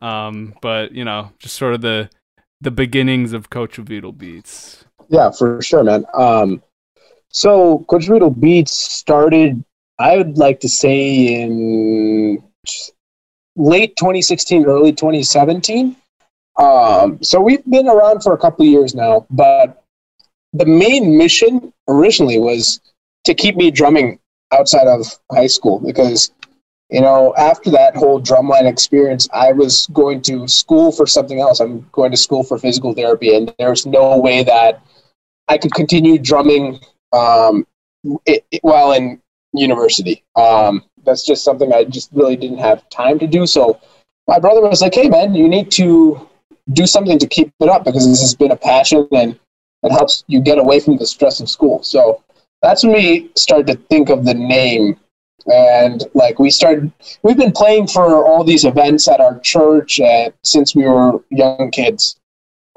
[0.00, 2.10] um, but you know, just sort of the
[2.60, 4.84] the beginnings of Kochuveettil Beats.
[5.08, 6.04] Yeah, for sure, man.
[6.14, 6.62] Um,
[7.30, 9.64] so Kochuveettil Beats started
[9.98, 12.42] I would like to say in
[13.56, 15.96] late 2016, early 2017.
[16.56, 19.82] Um, so we've been around for a couple of years now, but
[20.52, 22.80] the main mission originally was
[23.24, 24.18] to keep me drumming
[24.52, 26.32] outside of high school because
[26.88, 31.60] you know after that whole drumline experience i was going to school for something else
[31.60, 34.80] i'm going to school for physical therapy and there's no way that
[35.48, 36.80] i could continue drumming
[37.12, 37.66] um,
[38.26, 39.20] it, it, while in
[39.52, 40.24] university.
[40.36, 43.46] Um, that's just something i just really didn't have time to do.
[43.46, 43.80] So
[44.26, 46.28] my brother was like hey man you need to
[46.72, 49.38] do something to keep it up because this has been a passion and
[49.82, 51.82] it helps you get away from the stress of school.
[51.82, 52.22] So
[52.62, 54.98] that's when we started to think of the name.
[55.46, 60.30] And like we started we've been playing for all these events at our church uh,
[60.44, 62.17] since we were young kids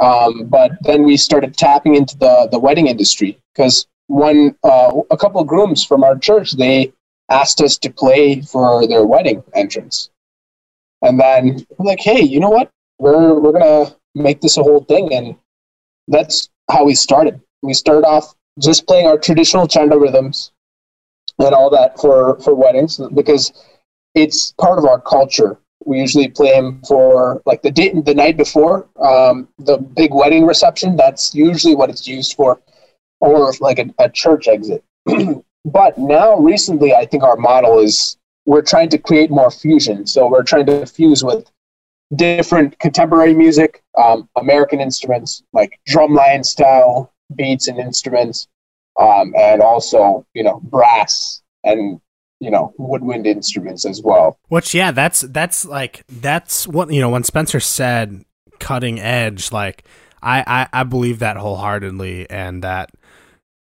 [0.01, 5.17] um, but then we started tapping into the, the wedding industry because one uh, a
[5.17, 6.91] couple of grooms from our church they
[7.29, 10.09] asked us to play for their wedding entrance.
[11.03, 12.71] And then like hey you know what?
[12.99, 15.35] We're, we're gonna make this a whole thing and
[16.07, 17.39] that's how we started.
[17.61, 20.51] We started off just playing our traditional chenda rhythms
[21.39, 23.53] and all that for for weddings because
[24.15, 25.59] it's part of our culture.
[25.85, 30.45] We usually play them for like the day, the night before um, the big wedding
[30.45, 30.95] reception.
[30.95, 32.61] That's usually what it's used for,
[33.19, 34.83] or like a, a church exit.
[35.65, 40.05] but now, recently, I think our model is we're trying to create more fusion.
[40.07, 41.49] So we're trying to fuse with
[42.15, 48.47] different contemporary music, um, American instruments like drumline style, beats and instruments,
[48.99, 51.99] um, and also you know brass and
[52.41, 54.37] you know woodwind instruments as well.
[54.49, 58.25] Which yeah, that's that's like that's what you know when Spencer said
[58.59, 59.51] cutting edge.
[59.51, 59.85] Like
[60.21, 62.91] I I, I believe that wholeheartedly, and that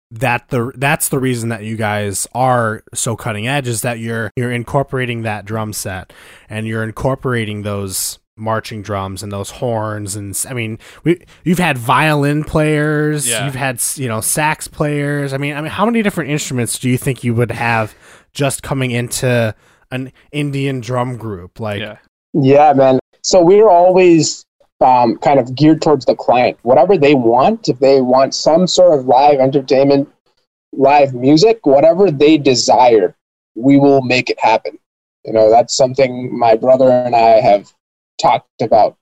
[0.10, 4.32] that the that's the reason that you guys are so cutting edge is that you're
[4.36, 6.12] you're incorporating that drum set
[6.50, 11.78] and you're incorporating those marching drums and those horns and I mean we you've had
[11.78, 13.46] violin players yeah.
[13.46, 16.90] you've had you know sax players I mean I mean how many different instruments do
[16.90, 17.96] you think you would have
[18.34, 19.56] just coming into
[19.92, 21.98] an Indian drum group like yeah,
[22.34, 24.46] yeah man so we're always
[24.82, 28.98] um, kind of geared towards the client whatever they want if they want some sort
[28.98, 30.10] of live entertainment
[30.72, 33.16] live music whatever they desire
[33.56, 34.78] we will make it happen
[35.24, 37.72] you know that's something my brother and I have
[38.24, 38.98] talked about.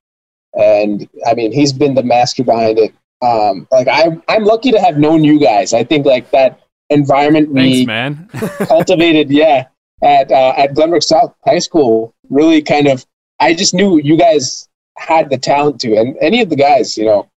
[0.53, 2.93] And I mean, he's been the master behind it.
[3.21, 5.73] Um, like I, I'm lucky to have known you guys.
[5.73, 6.59] I think like that
[6.91, 8.29] environment we Thanks, man.
[8.67, 9.67] cultivated, yeah,
[10.03, 13.05] at uh, at Glenbrook South High School really kind of.
[13.39, 17.05] I just knew you guys had the talent to, and any of the guys, you
[17.05, 17.29] know,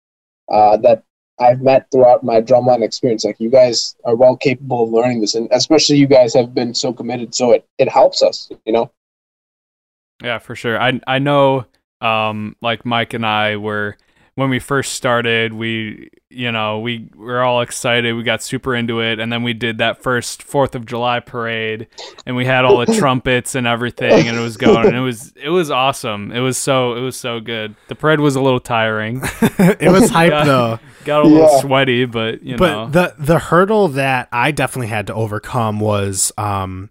[0.51, 1.03] uh, that
[1.39, 5.35] I've met throughout my drumline experience, like you guys are well capable of learning this,
[5.35, 8.91] and especially you guys have been so committed, so it it helps us, you know.
[10.21, 10.79] Yeah, for sure.
[10.79, 11.65] I I know
[12.01, 13.97] um like Mike and I were
[14.35, 18.13] when we first started, we you know, we were all excited.
[18.15, 21.87] We got super into it and then we did that first 4th of July parade
[22.25, 25.31] and we had all the trumpets and everything and it was going and it was
[25.35, 26.31] it was awesome.
[26.31, 27.75] It was so it was so good.
[27.87, 29.21] The parade was a little tiring.
[29.41, 30.79] it was hype got, though.
[31.05, 31.61] Got a little yeah.
[31.61, 32.89] sweaty, but you but know.
[32.91, 36.89] But the the hurdle that I definitely had to overcome was um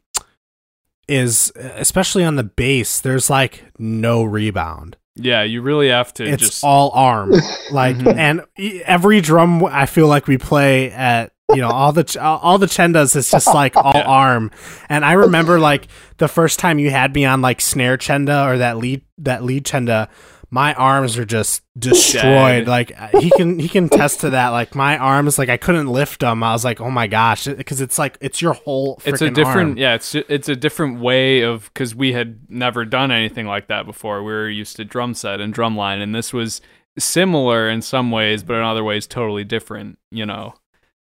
[1.09, 4.97] is especially on the bass, there's like no rebound.
[5.15, 6.25] Yeah, you really have to.
[6.25, 6.65] It's just...
[6.65, 7.31] all arm,
[7.71, 8.19] like, mm-hmm.
[8.19, 8.43] and
[8.85, 12.67] every drum I feel like we play at, you know, all the ch- all the
[12.67, 14.05] chendas is just like all yeah.
[14.07, 14.51] arm.
[14.89, 18.59] And I remember like the first time you had me on like snare chenda or
[18.59, 20.09] that lead that lead chenda,
[20.55, 22.67] my arms are just destroyed.
[22.67, 22.69] Dead.
[22.69, 24.51] Like he can he can test to that.
[24.51, 26.43] Like my arms, like I couldn't lift them.
[26.43, 29.01] I was like, oh my gosh, because it's like it's your whole.
[29.07, 29.79] It's a different, arm.
[29.79, 29.95] yeah.
[29.95, 34.23] It's it's a different way of because we had never done anything like that before.
[34.23, 36.61] We were used to drum set and drum line, and this was
[36.99, 39.99] similar in some ways, but in other ways totally different.
[40.11, 40.55] You know,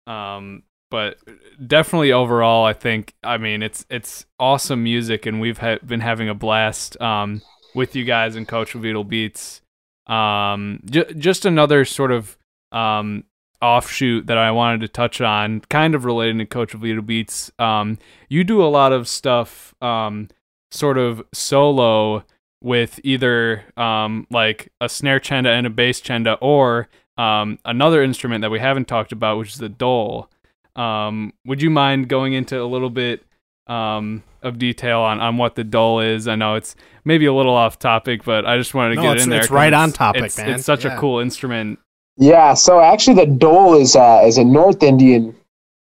[0.09, 1.19] um, but
[1.65, 3.15] definitely overall, I think.
[3.23, 7.01] I mean, it's it's awesome music, and we've ha- been having a blast.
[7.01, 7.43] Um,
[7.77, 9.61] with you guys and Kochuveettil Beats.
[10.07, 12.37] Um, j- just another sort of
[12.73, 13.25] um,
[13.61, 17.53] offshoot that I wanted to touch on, kind of relating to Kochuveettil Beats.
[17.59, 20.29] Um, you do a lot of stuff, um,
[20.71, 22.25] sort of solo
[22.63, 28.41] with either um, like a snare chenda and a bass chenda, or um, another instrument
[28.41, 30.29] that we haven't talked about, which is the dhol.
[30.75, 33.26] Um, would you mind going into a little bit
[33.67, 36.29] um, of detail on, on what the dhol is.
[36.29, 39.23] I know it's maybe a little off topic, but I just wanted to no, get
[39.23, 39.41] in there.
[39.41, 40.51] It's right on topic, it's, man.
[40.51, 40.97] It's such yeah.
[40.97, 41.79] a cool instrument.
[42.17, 42.55] Yeah.
[42.55, 45.35] So actually, the dhol is uh, is a North Indian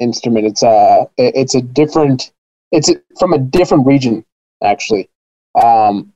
[0.00, 0.46] instrument.
[0.46, 2.32] It's a uh, it's a different
[2.72, 4.24] it's from a different region
[4.62, 5.08] actually.
[5.62, 6.12] Um,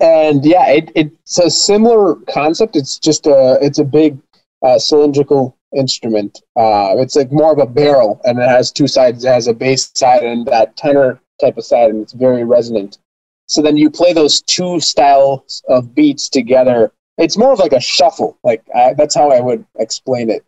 [0.00, 2.76] and yeah, it, it's a similar concept.
[2.76, 4.18] It's just a it's a big
[4.62, 6.40] uh, cylindrical instrument.
[6.56, 9.24] Uh, it's like more of a barrel, and it has two sides.
[9.24, 12.98] It has a bass side and that tenor type of side, and it's very resonant.
[13.46, 16.92] So then you play those two styles of beats together.
[17.16, 18.38] It's more of like a shuffle.
[18.44, 20.44] Like uh, that's how I would explain it.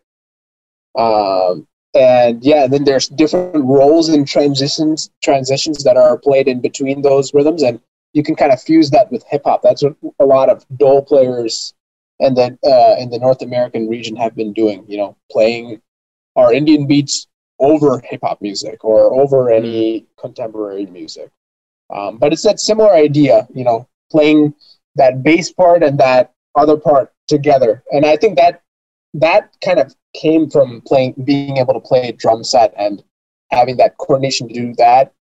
[0.95, 7.01] Um, and yeah, then there's different roles and transitions transitions that are played in between
[7.01, 7.79] those rhythms, and
[8.13, 9.61] you can kind of fuse that with hip hop.
[9.61, 11.73] That's what a lot of dhol players
[12.21, 14.85] and that uh, in the North American region have been doing.
[14.87, 15.81] You know, playing
[16.35, 17.27] our Indian beats
[17.59, 21.29] over hip hop music or over any contemporary music.
[21.93, 24.53] Um, but it's that similar idea, you know, playing
[24.95, 27.83] that bass part and that other part together.
[27.91, 28.61] And I think that
[29.13, 33.03] that kind of came from playing, being able to play a drum set and
[33.51, 35.13] having that coordination to do that.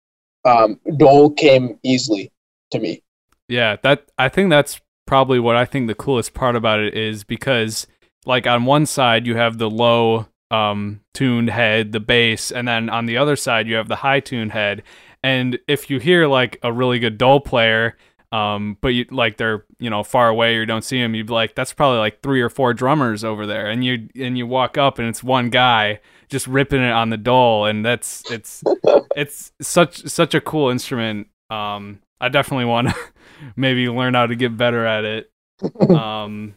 [0.46, 2.32] Um, dhol came easily
[2.72, 3.04] to me.
[3.48, 4.80] Yeah, that I think that's
[5.10, 7.88] probably what I think the coolest part about it is because
[8.28, 12.92] like on one side you have the low um tuned head, the bass, and then
[12.92, 14.84] on the other side you have the high tuned head.
[15.24, 17.98] And if you hear like a really good dhol player,
[18.32, 21.26] um, but you like they're you know far away or you don't see them, you'd
[21.26, 24.46] be like, that's probably like three or four drummers over there, and you and you
[24.46, 28.62] walk up and it's one guy just ripping it on the dhol, and that's it's
[29.16, 31.30] it's such such a cool instrument.
[31.50, 32.96] Um, I definitely want to
[33.56, 35.32] maybe learn how to get better at it.
[35.90, 36.56] Um,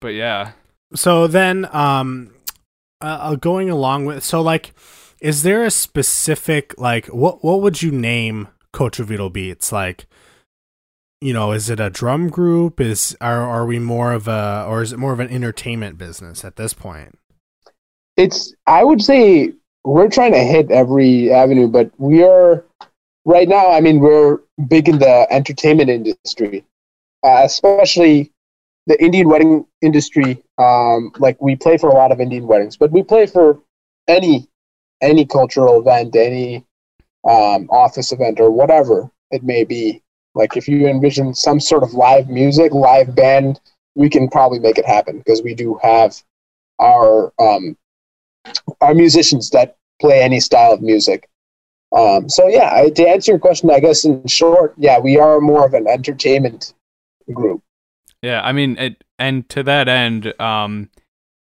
[0.00, 0.52] but yeah.
[0.94, 2.32] So then, um,
[3.00, 4.74] uh, going along with so like,
[5.20, 10.06] is there a specific like what what would you name Kochuveettil Beats like?
[11.20, 12.80] You know, is it a drum group?
[12.80, 16.44] Is are are we more of a or is it more of an entertainment business
[16.44, 17.18] at this point?
[18.16, 22.64] It's I would say we're trying to hit every avenue, but we are
[23.24, 26.64] right now, I mean, we're big in the entertainment industry,
[27.24, 28.32] uh, especially
[28.86, 30.42] the Indian wedding industry.
[30.58, 33.60] Um, like we play for a lot of Indian weddings, but we play for
[34.08, 34.48] any
[35.00, 36.64] any cultural event, any
[37.28, 40.02] um, office event, or whatever it may be.
[40.34, 43.60] Like if you envision some sort of live music, live band,
[43.94, 46.20] we can probably make it happen because we do have
[46.80, 47.76] our um,
[48.80, 51.28] our musicians that play any style of music.
[51.94, 55.40] Um, so yeah, I, to answer your question, I guess in short, yeah, we are
[55.40, 56.74] more of an entertainment
[57.32, 57.62] group.
[58.20, 60.90] Yeah, I mean, it, and to that end, um,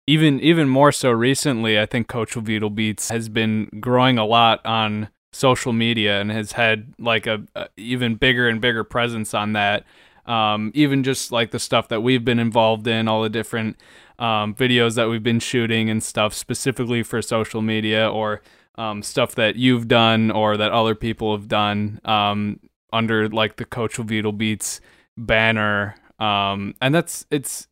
[0.07, 5.09] even even more so recently, I think Kochuveettil Beats has been growing a lot on
[5.33, 9.85] social media and has had like a, a even bigger and bigger presence on that.
[10.27, 13.77] Um, even just like the stuff that we've been involved in, all the different
[14.19, 18.43] um, videos that we've been shooting and stuff specifically for social media or
[18.77, 22.61] um, stuff that you've done or that other people have done um,
[22.93, 24.81] under like the Kochuveettil Beats
[25.17, 25.95] banner.
[26.19, 27.69] Um, and that's it's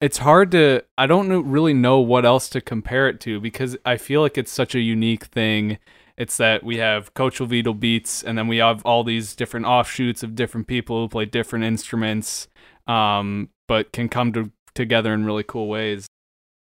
[0.00, 3.96] it's hard to I don't really know what else to compare it to because I
[3.96, 5.78] feel like it's such a unique thing.
[6.16, 10.34] It's that we have Kochuveettil Beats, and then we have all these different offshoots of
[10.34, 12.46] different people who play different instruments,
[12.86, 16.06] um, but can come to, together in really cool ways.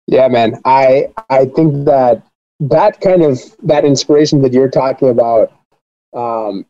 [0.08, 0.62] Yeah, man.
[0.64, 2.24] I I think that
[2.60, 5.52] that kind of that inspiration that you're talking about
[6.16, 6.66] um,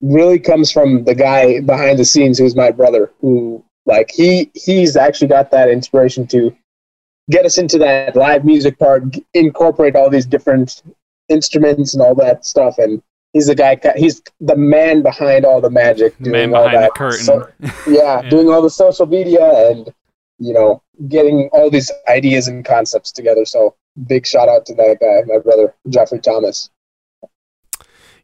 [0.00, 4.96] really comes from the guy behind the scenes who's my brother who like he he's
[4.96, 6.54] actually got that inspiration to
[7.30, 9.02] get us into that live music part
[9.34, 10.82] incorporate all these different
[11.28, 12.78] instruments and all that stuff.
[12.78, 16.94] And he's the guy he's the man behind all the magic doing man all that.
[16.94, 17.24] curtain.
[17.24, 17.48] So,
[17.86, 19.92] yeah, yeah, doing all the social media and
[20.38, 23.74] you know getting all these ideas and concepts together so
[24.06, 26.70] big shout out to that guy, my brother Jeffrey Thomas.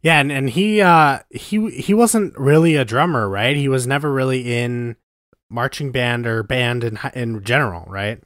[0.02, 3.56] Yeah, and, and he uh he he wasn't really a drummer, right?
[3.56, 4.96] He was never really in
[5.50, 8.22] marching band or band in in general, right?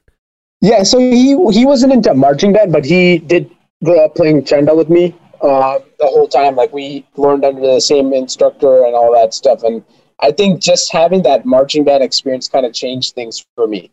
[0.61, 3.51] Yeah, so he he wasn't into marching band, but he did
[3.85, 6.57] grow up playing chenda with me uh, the whole time.
[6.57, 9.62] Like we learned under the same instructor and all that stuff.
[9.62, 9.85] And
[10.21, 13.91] I think just having that marching band experience kind of changed things for me.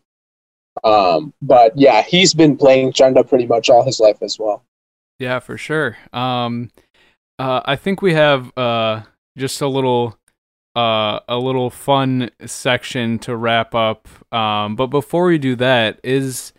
[0.84, 4.62] Um, but yeah, he's been playing Chenda pretty much all his life as well.
[5.18, 5.96] Yeah, for sure.
[6.12, 6.70] Um,
[7.38, 9.02] uh, I think we have uh,
[9.36, 10.18] just a little
[10.74, 14.08] uh, a little fun section to wrap up.
[14.32, 16.52] Um, but before we do that, is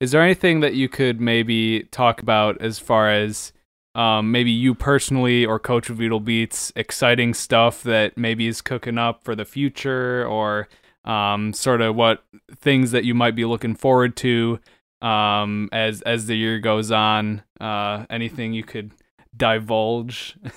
[0.00, 3.52] is there anything that you could maybe talk about as far as
[3.94, 9.34] um, maybe you personally or Kochuveettil Beats exciting stuff that maybe is cooking up for
[9.34, 10.68] the future or
[11.04, 12.22] um, sort of what
[12.54, 14.60] things that you might be looking forward to
[15.02, 17.42] um, as as the year goes on.
[17.60, 18.92] Uh, anything you could
[19.36, 20.36] divulge?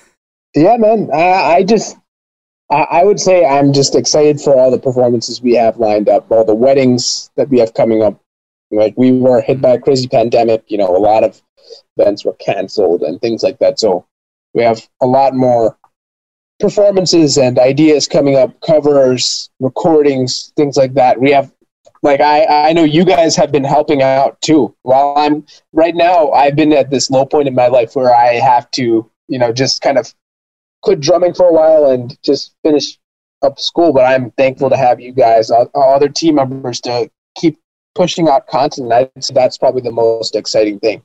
[0.54, 1.10] Yeah, man.
[1.12, 1.96] I, I just,
[2.70, 6.30] I, I would say I'm just excited for all the performances we have lined up,
[6.30, 8.20] all the weddings that we have coming up.
[8.70, 11.40] Like we were hit by a crazy pandemic, you know, a lot of
[11.96, 13.78] events were canceled and things like that.
[13.78, 14.06] So
[14.52, 15.78] we have a lot more
[16.60, 21.20] performances and ideas coming up, covers, recordings, things like that.
[21.20, 21.52] We have
[22.02, 24.74] like I, I know you guys have been helping out too.
[24.82, 28.34] While I'm right now, I've been at this low point in my life where I
[28.34, 30.14] have to, you know, just kind of
[30.82, 32.98] quit drumming for a while and just finish
[33.42, 33.92] up school.
[33.92, 37.58] But I'm thankful to have you guys, other team members, to keep
[37.94, 38.92] pushing out content.
[38.92, 41.02] I, so that's probably the most exciting thing.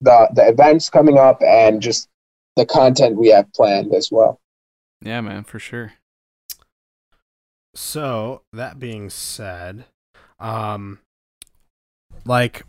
[0.00, 2.08] The the events coming up and just
[2.56, 4.40] the content we have planned as well.
[5.02, 5.94] Yeah, man, for sure.
[7.74, 9.84] So that being said,
[10.38, 10.98] um,
[12.24, 12.64] like,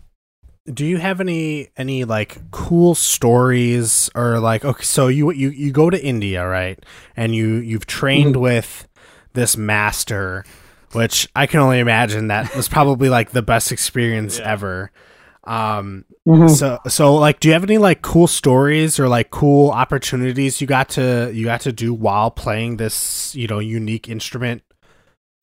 [0.72, 5.72] do you have any any like cool stories or like okay, so you you you
[5.72, 6.80] go to India, right?
[7.16, 8.42] And you you've trained Mhm.
[8.42, 8.88] with
[9.34, 10.46] this master,
[10.94, 14.52] which I can only imagine that was probably like the best experience Yeah.
[14.52, 14.92] ever.
[15.44, 16.06] Um,
[16.48, 20.68] so so like do you have any like cool stories or like cool opportunities you
[20.68, 24.62] got to you got to do while playing this you know unique instrument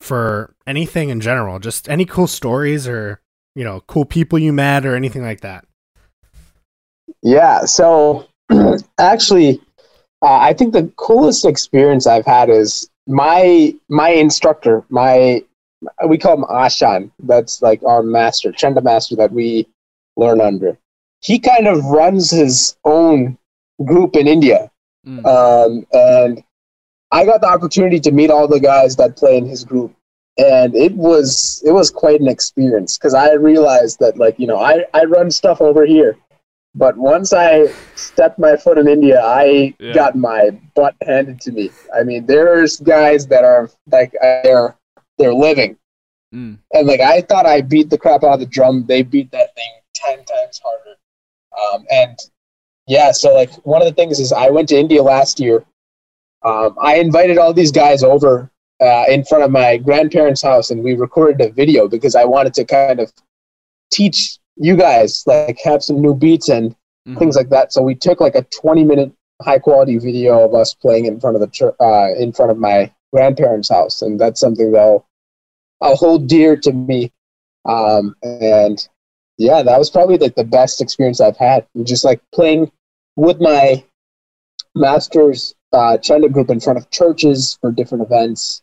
[0.01, 3.21] for anything in general just any cool stories or
[3.57, 5.65] you know cool people you met or anything like that
[7.23, 8.27] Yeah, so
[8.99, 9.61] actually,
[10.23, 15.43] uh, I think the coolest experience I've had is my my instructor, my
[16.07, 17.11] we call him Ashan.
[17.21, 19.67] That's like our master, Chenda master that we
[20.17, 20.79] learn under.
[21.21, 23.37] He kind of runs his own
[23.85, 24.71] group in India,
[25.07, 25.25] Mm.
[25.25, 26.43] um, and
[27.13, 29.95] I got the opportunity to meet all the guys that play in his group,
[30.37, 34.59] and it was it was quite an experience because I realized that like you know
[34.59, 36.17] I I run stuff over here,
[36.79, 37.67] but once I
[37.97, 39.93] stepped my foot in India, I Yeah.
[39.93, 41.71] got my butt handed to me.
[41.99, 44.13] I mean, there's guys that are like
[44.45, 44.77] they're
[45.19, 45.77] they're living,
[46.35, 46.59] Mm.
[46.73, 48.85] and like I thought I beat the crap out of the drum.
[48.87, 50.97] They beat that thing ten times harder.
[51.75, 52.17] Um, and
[52.87, 55.65] yeah, so like one of the things is I went to India last year.
[56.45, 58.51] Um, I invited all these guys over
[58.81, 62.55] uh, in front of my grandparents' house, and we recorded a video because I wanted
[62.55, 63.13] to kind of
[63.91, 66.75] teach you guys, like have some new beats and
[67.07, 67.19] Mhm.
[67.19, 67.73] things like that.
[67.73, 71.37] So we took like a 20 minute high quality video of us playing in front
[71.37, 75.03] of the chur- uh, in front of my grandparents' house, and that's something that
[75.81, 77.13] I'll, hold dear to me.
[77.67, 78.87] Um, and
[79.39, 81.67] yeah, that was probably like the best experience I've had.
[81.85, 82.71] Just like playing
[83.17, 83.85] with my
[84.75, 88.63] master's uh, Chenda group in front of churches for different events,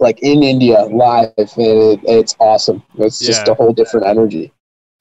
[0.00, 1.32] like in India live.
[1.36, 2.82] It, it's awesome.
[2.98, 4.52] It's just a whole different energy.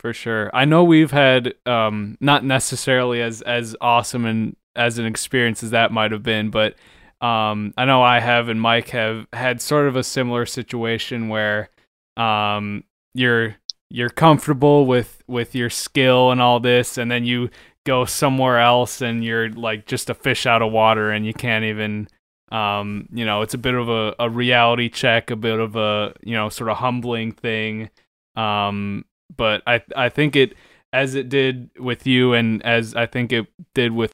[0.02, 0.50] For sure.
[0.52, 5.70] I know we've had um not necessarily as as awesome and as an experience as
[5.72, 6.74] that might have been, but
[7.22, 11.70] um I know I have and Mike have had sort of a similar situation where
[12.18, 12.84] um
[13.14, 13.58] you're
[13.92, 17.52] you're comfortable with with your skill and all this and then you
[17.86, 21.66] go somewhere else and you're like just a fish out of water and you can't
[21.66, 22.08] even
[22.52, 26.12] um you know it's a bit of a, a reality check a bit of a
[26.24, 27.88] you know sort of humbling thing
[28.36, 30.54] um but i i think it
[30.94, 34.12] as it did with you and as i think it did with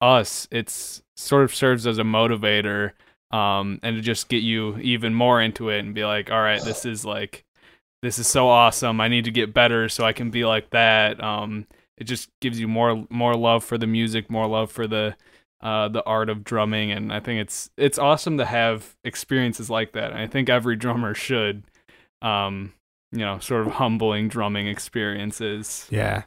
[0.00, 2.92] us it's sort of serves as a motivator
[3.30, 6.62] um and to just get you even more into it and be like all right
[6.62, 7.46] this is like
[8.02, 9.00] this is so awesome.
[9.00, 11.22] I need to get better so i can be like that.
[11.22, 11.66] Um
[11.96, 15.16] it just gives you more more love for the music more love for the
[15.60, 19.92] uh the art of drumming and i think it's it's awesome to have experiences like
[19.92, 21.64] that and i think every drummer should.
[22.22, 22.74] Um
[23.12, 26.22] you know sort of humbling drumming experiences yeah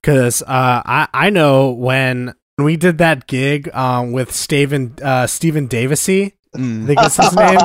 [0.00, 5.66] because uh i i know when we did that gig um with steven uh Stephen
[5.68, 7.58] Devassy I think is his name.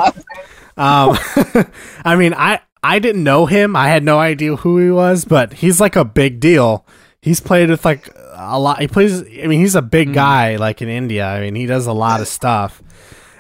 [0.78, 1.18] Um,
[2.06, 3.76] I mean, I I didn't know him.
[3.76, 6.86] I had no idea who he was, but he's like a big deal.
[7.20, 8.80] He's played with like a lot.
[8.80, 9.22] He plays.
[9.24, 10.14] I mean, he's a big Mhm.
[10.14, 11.26] guy like in India.
[11.26, 12.84] I mean, he does a lot of stuff,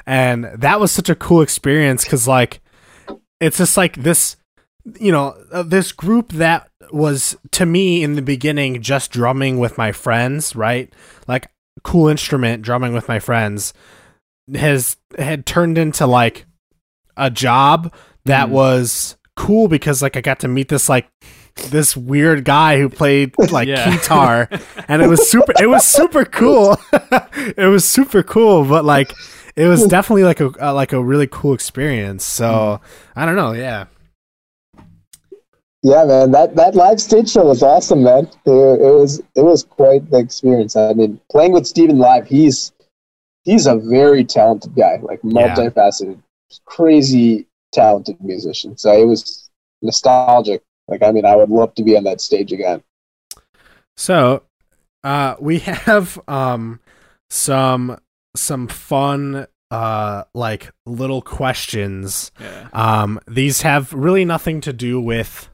[0.07, 2.59] and that was such a cool experience because like
[3.39, 4.37] it's just like this,
[4.99, 9.77] you know, uh, this group that was to me in the beginning just drumming with
[9.77, 10.93] my friends, right?
[11.27, 11.47] Like
[11.83, 13.73] cool instrument drumming with my friends
[14.55, 16.45] has had turned into like
[17.17, 17.93] a job
[18.25, 18.51] that Mhm.
[18.51, 21.07] was cool because like I got to meet this like
[21.69, 23.89] this weird guy who played like Yeah.
[23.95, 24.49] guitar
[24.87, 26.77] and it was super it was super cool
[27.57, 29.13] it was super cool but like
[29.55, 32.79] it was definitely like a uh, like a really cool experience so
[33.15, 33.85] I don't know yeah
[35.85, 38.25] Yeah, man, that that live stage show was awesome, man.
[38.43, 40.75] It, it was it was quite the experience.
[40.75, 42.73] I mean, playing with Steven live, he's
[43.43, 46.19] he's a very talented guy, like multifaceted,
[46.65, 48.75] crazy talented musician.
[48.75, 49.47] So it was
[49.83, 50.63] nostalgic.
[50.87, 52.81] Like I mean, I would love to be on that stage again.
[53.95, 54.41] So,
[55.03, 56.79] uh, we have um
[57.29, 57.99] some
[58.35, 62.31] some fun uh like little questions.
[62.41, 62.69] Yeah.
[62.73, 65.47] Um, these have really nothing to do with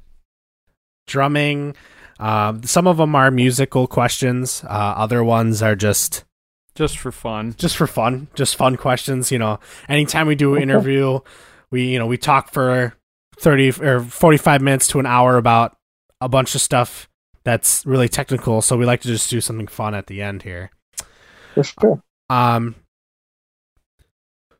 [1.11, 1.75] drumming.
[2.19, 4.63] Um, some of them are musical questions.
[4.63, 6.23] Uh, other ones are just
[6.75, 7.53] Just for fun.
[7.57, 9.31] just for fun, just fun questions.
[9.31, 9.59] You know,
[9.89, 11.19] anytime we do an interview,
[11.71, 12.93] we you know we talk for
[13.39, 15.75] thirty or forty five minutes to an hour about
[16.21, 17.09] a bunch of stuff
[17.43, 18.61] that's really technical.
[18.61, 20.69] So we like to just do something fun at the end here.
[21.55, 22.03] For sure.
[22.29, 22.75] Um.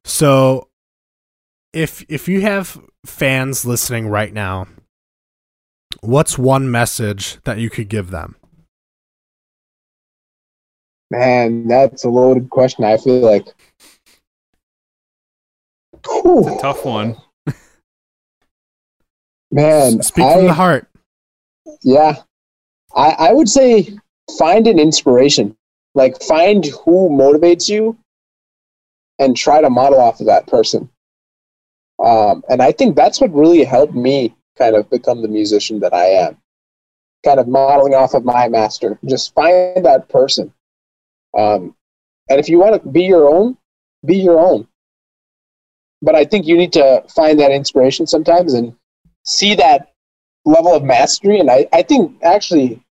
[0.04, 0.68] So,
[1.74, 4.68] if if you have fans listening right now,
[6.02, 8.36] what's one message that you could give them?
[11.10, 12.86] Man, that's a loaded question.
[12.86, 13.46] I feel like.
[15.94, 17.18] it's a Tough one.
[19.52, 20.88] man, Speak I, from the heart.
[21.84, 22.16] Yeah.
[22.96, 23.98] I, I would say
[24.38, 25.56] find an inspiration.
[25.96, 27.98] Like find who motivates you
[29.20, 30.90] and try to model off of that person.
[32.04, 35.94] Um, and I think that's what really helped me kind of become the musician that
[35.94, 36.38] I am.
[37.24, 39.00] Kind of modeling off of my master.
[39.06, 40.54] Just find that person.
[41.38, 41.76] Um,
[42.30, 43.58] and if you want to be your own,
[44.06, 44.68] be your own.
[46.02, 48.76] But I think you need to find that inspiration sometimes and
[49.24, 49.94] see that
[50.46, 51.40] level of mastery.
[51.40, 52.84] And I, I think actually,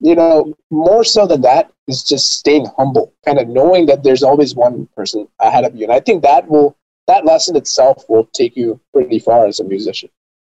[0.00, 4.22] you know, more so than that is just staying humble, kind of knowing that there's
[4.22, 5.84] always one person ahead of you.
[5.84, 9.64] And I think that will, that lesson itself will take you pretty far as a
[9.64, 10.10] musician.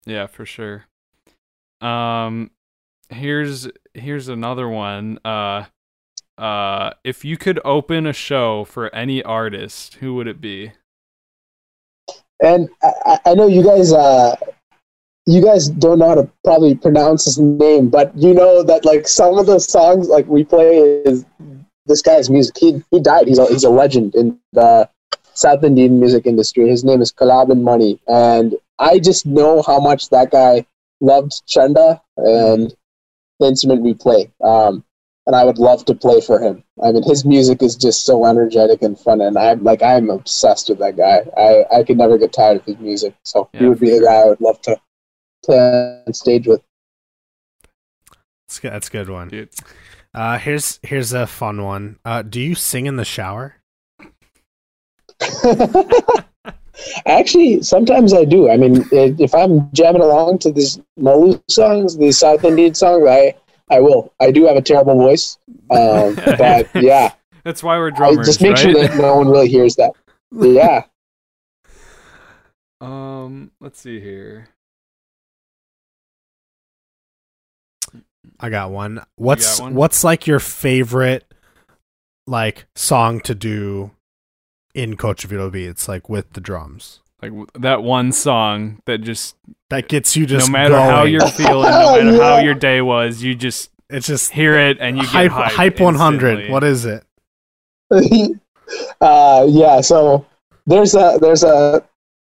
[0.06, 0.84] Yeah, for sure.
[1.80, 2.50] Um
[3.10, 5.18] here's here's another one.
[5.24, 5.64] Uh
[6.36, 10.72] uh if you could open a show for any artist, who would it be?
[12.40, 14.36] And I, I- know you guys, uh,
[15.26, 19.08] you guys don't know how to probably pronounce his name, but you know that like
[19.08, 21.24] some of the songs like we play is
[21.86, 22.56] this guy's music.
[22.58, 23.26] He he died.
[23.28, 24.88] He's a, he's a legend in the
[25.34, 26.68] South Indian music industry.
[26.68, 30.66] His name is Kalabhavan Mani, and I just know how much that guy
[31.00, 32.74] loved Chenda and
[33.40, 34.32] the instrument we play.
[34.42, 34.84] Um,
[35.26, 36.64] and I would love to play for him.
[36.82, 40.70] I mean, his music is just so energetic and fun, and I'm like I'm obsessed
[40.70, 41.20] with that guy.
[41.36, 43.14] I I could never get tired of his music.
[43.24, 44.80] So he would be for the guy I would love to
[45.44, 46.62] play on stage with.
[48.46, 48.72] That's good.
[48.72, 49.28] That's a good one.
[49.28, 49.50] Dude.
[50.14, 51.98] Uh, here's here's a fun one.
[52.06, 53.56] Uh, do you sing in the shower?
[57.06, 58.50] Actually, sometimes I do.
[58.50, 63.34] I mean, if I'm jamming along to these Malu songs, these South Indian songs, I
[63.70, 64.12] I will.
[64.20, 65.38] I do have a terrible voice,
[65.70, 67.12] um, but yeah,
[67.44, 68.58] That's why we're I drummers, just make right?
[68.58, 69.92] sure that no one really hears that.
[70.32, 70.84] Yeah.
[72.80, 74.48] um, let's see here.
[78.40, 79.04] I got one.
[79.16, 79.74] What's one?
[79.74, 81.24] what's like your favorite
[82.26, 83.90] like song to do
[84.78, 87.00] in Kochuveettil Beats, like with the drums?
[87.20, 89.34] Like that one song that just,
[89.70, 93.22] That gets you just no matter how you're feeling, no matter how your day was,
[93.22, 96.28] you just it's just hear it and you hype get hype 100.
[96.28, 96.52] instantly.
[96.52, 97.04] What is it?
[99.00, 99.80] uh, yeah.
[99.80, 100.26] So
[100.66, 101.82] there's a there's a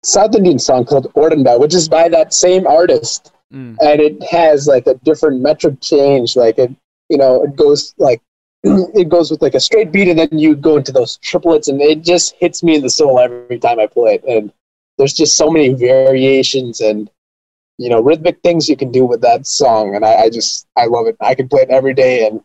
[0.04, 3.78] South Indian song called Ordanda, which is by that same artist, Mm.
[3.82, 6.36] and it has like a different metric change.
[6.36, 6.70] Like it,
[7.10, 8.22] you know, it goes like
[8.64, 11.82] it goes with like a straight beat, and then you go into those triplets, and
[11.82, 14.24] it just hits me in the soul every time I play it.
[14.26, 14.52] And
[14.98, 17.10] there's just so many variations and
[17.78, 20.86] you know rhythmic things you can do with that song, and I, I just I
[20.86, 21.16] love it.
[21.22, 22.42] I can play it every day, and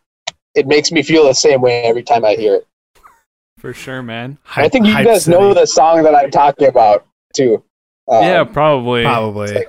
[0.55, 2.67] it makes me feel the same way every time I hear it.
[3.59, 4.39] For sure, man.
[4.57, 5.37] I think you Hype guys City.
[5.37, 7.65] know the song that I'm talking about too.
[8.07, 9.03] Um, yeah, probably.
[9.03, 9.65] probably.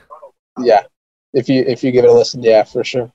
[0.59, 0.83] yeah.
[1.33, 3.11] If you if you give it a listen, yeah, for sure.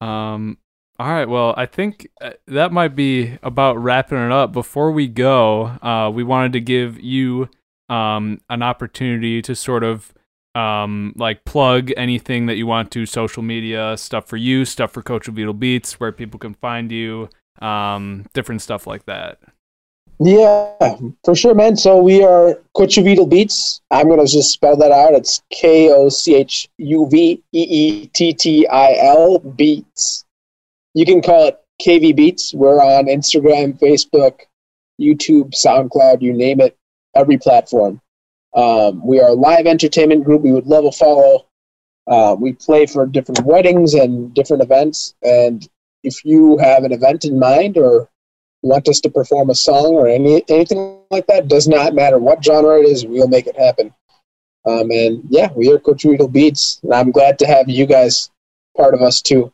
[0.00, 0.58] Um.
[1.00, 1.26] All right.
[1.26, 4.52] Well, I think uh, that might be about wrapping it up.
[4.52, 7.48] Before we go, uh, we wanted to give you
[7.88, 10.12] um an opportunity to sort of
[10.54, 15.02] um like plug anything that you want to social media stuff for you, stuff for
[15.02, 17.30] Kochuveettil Beats, where people can find you,
[17.62, 19.38] um, different stuff like that.
[20.18, 21.76] Yeah, for sure, man.
[21.76, 23.80] So we are Kochuveettil Beats.
[23.90, 25.14] I'm gonna just spell that out.
[25.14, 30.26] It's K O C H U V E E T T I L Beats.
[30.94, 32.52] You can call it KV Beats.
[32.52, 34.40] We're on Instagram, Facebook,
[35.00, 36.76] YouTube, SoundCloud, you name it,
[37.14, 38.00] every platform.
[38.54, 40.42] Um, we are a live entertainment group.
[40.42, 41.46] We would love a follow.
[42.06, 45.14] Uh, we play for different weddings and different events.
[45.22, 45.66] And
[46.02, 48.08] if you have an event in mind or
[48.62, 52.44] want us to perform a song or any anything like that, does not matter what
[52.44, 53.94] genre it is, we'll make it happen.
[54.66, 58.30] Um, and yeah, we are Riedel Beats, and I'm glad to have you guys
[58.76, 59.52] part of us too,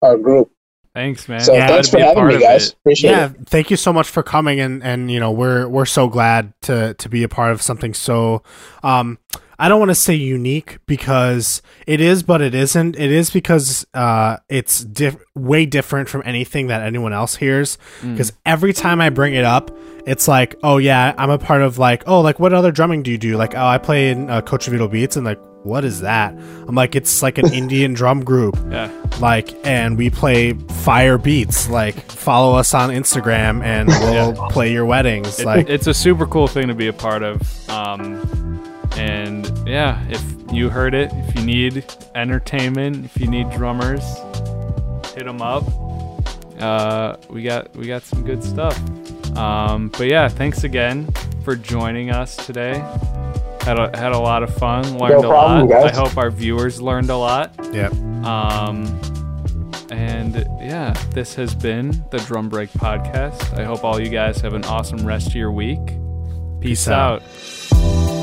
[0.00, 0.50] our group.
[0.96, 1.40] Thanks, man.
[1.40, 2.68] So Yeah, thanks for to be a having part me, guys.
[2.68, 2.74] it.
[2.80, 3.36] Appreciate yeah, it.
[3.46, 6.94] thank you so much for coming and and you know we're we're so glad to
[6.94, 8.42] to be a part of something so
[8.82, 9.18] um
[9.58, 12.96] I don't want to say unique because it is but it isn't.
[12.98, 18.32] It is because uh it's diff- way different from anything that anyone else hears because
[18.46, 19.70] every time I bring it up
[20.06, 23.10] it's like, "Oh yeah, I'm a part of like, oh, like what other drumming do
[23.10, 26.32] you do?" Like, "Oh, I play in uh, Kochuveettil Beats." And like, "What is that?"
[26.32, 28.90] I'm like, "It's like an Indian drum group." Yeah.
[29.20, 30.52] like and we play
[30.84, 35.86] fire beats like follow us on instagram and we'll play your weddings It- like it's
[35.86, 37.40] a super cool thing to be a part of.
[37.70, 38.20] Um,
[38.96, 41.84] and yeah, if you heard it, if you need
[42.14, 44.02] entertainment, if you need drummers,
[45.14, 45.64] hit them up.
[46.60, 48.78] Uh, we got we got some good stuff.
[49.36, 51.08] Um, but yeah, thanks again
[51.44, 52.78] for joining us today.
[53.62, 54.96] Had a, had a lot of fun.
[54.98, 55.68] Learned No a lot.
[55.68, 55.92] guys.
[55.92, 57.52] I hope our viewers learned a lot.
[57.72, 57.88] yeah
[58.24, 59.00] Um,
[59.90, 63.56] and yeah, this has been the Drum Break Podcast.
[63.58, 65.84] I hope all you guys have an awesome rest of your week.
[66.60, 67.22] Peace, Peace out.
[67.22, 68.15] out.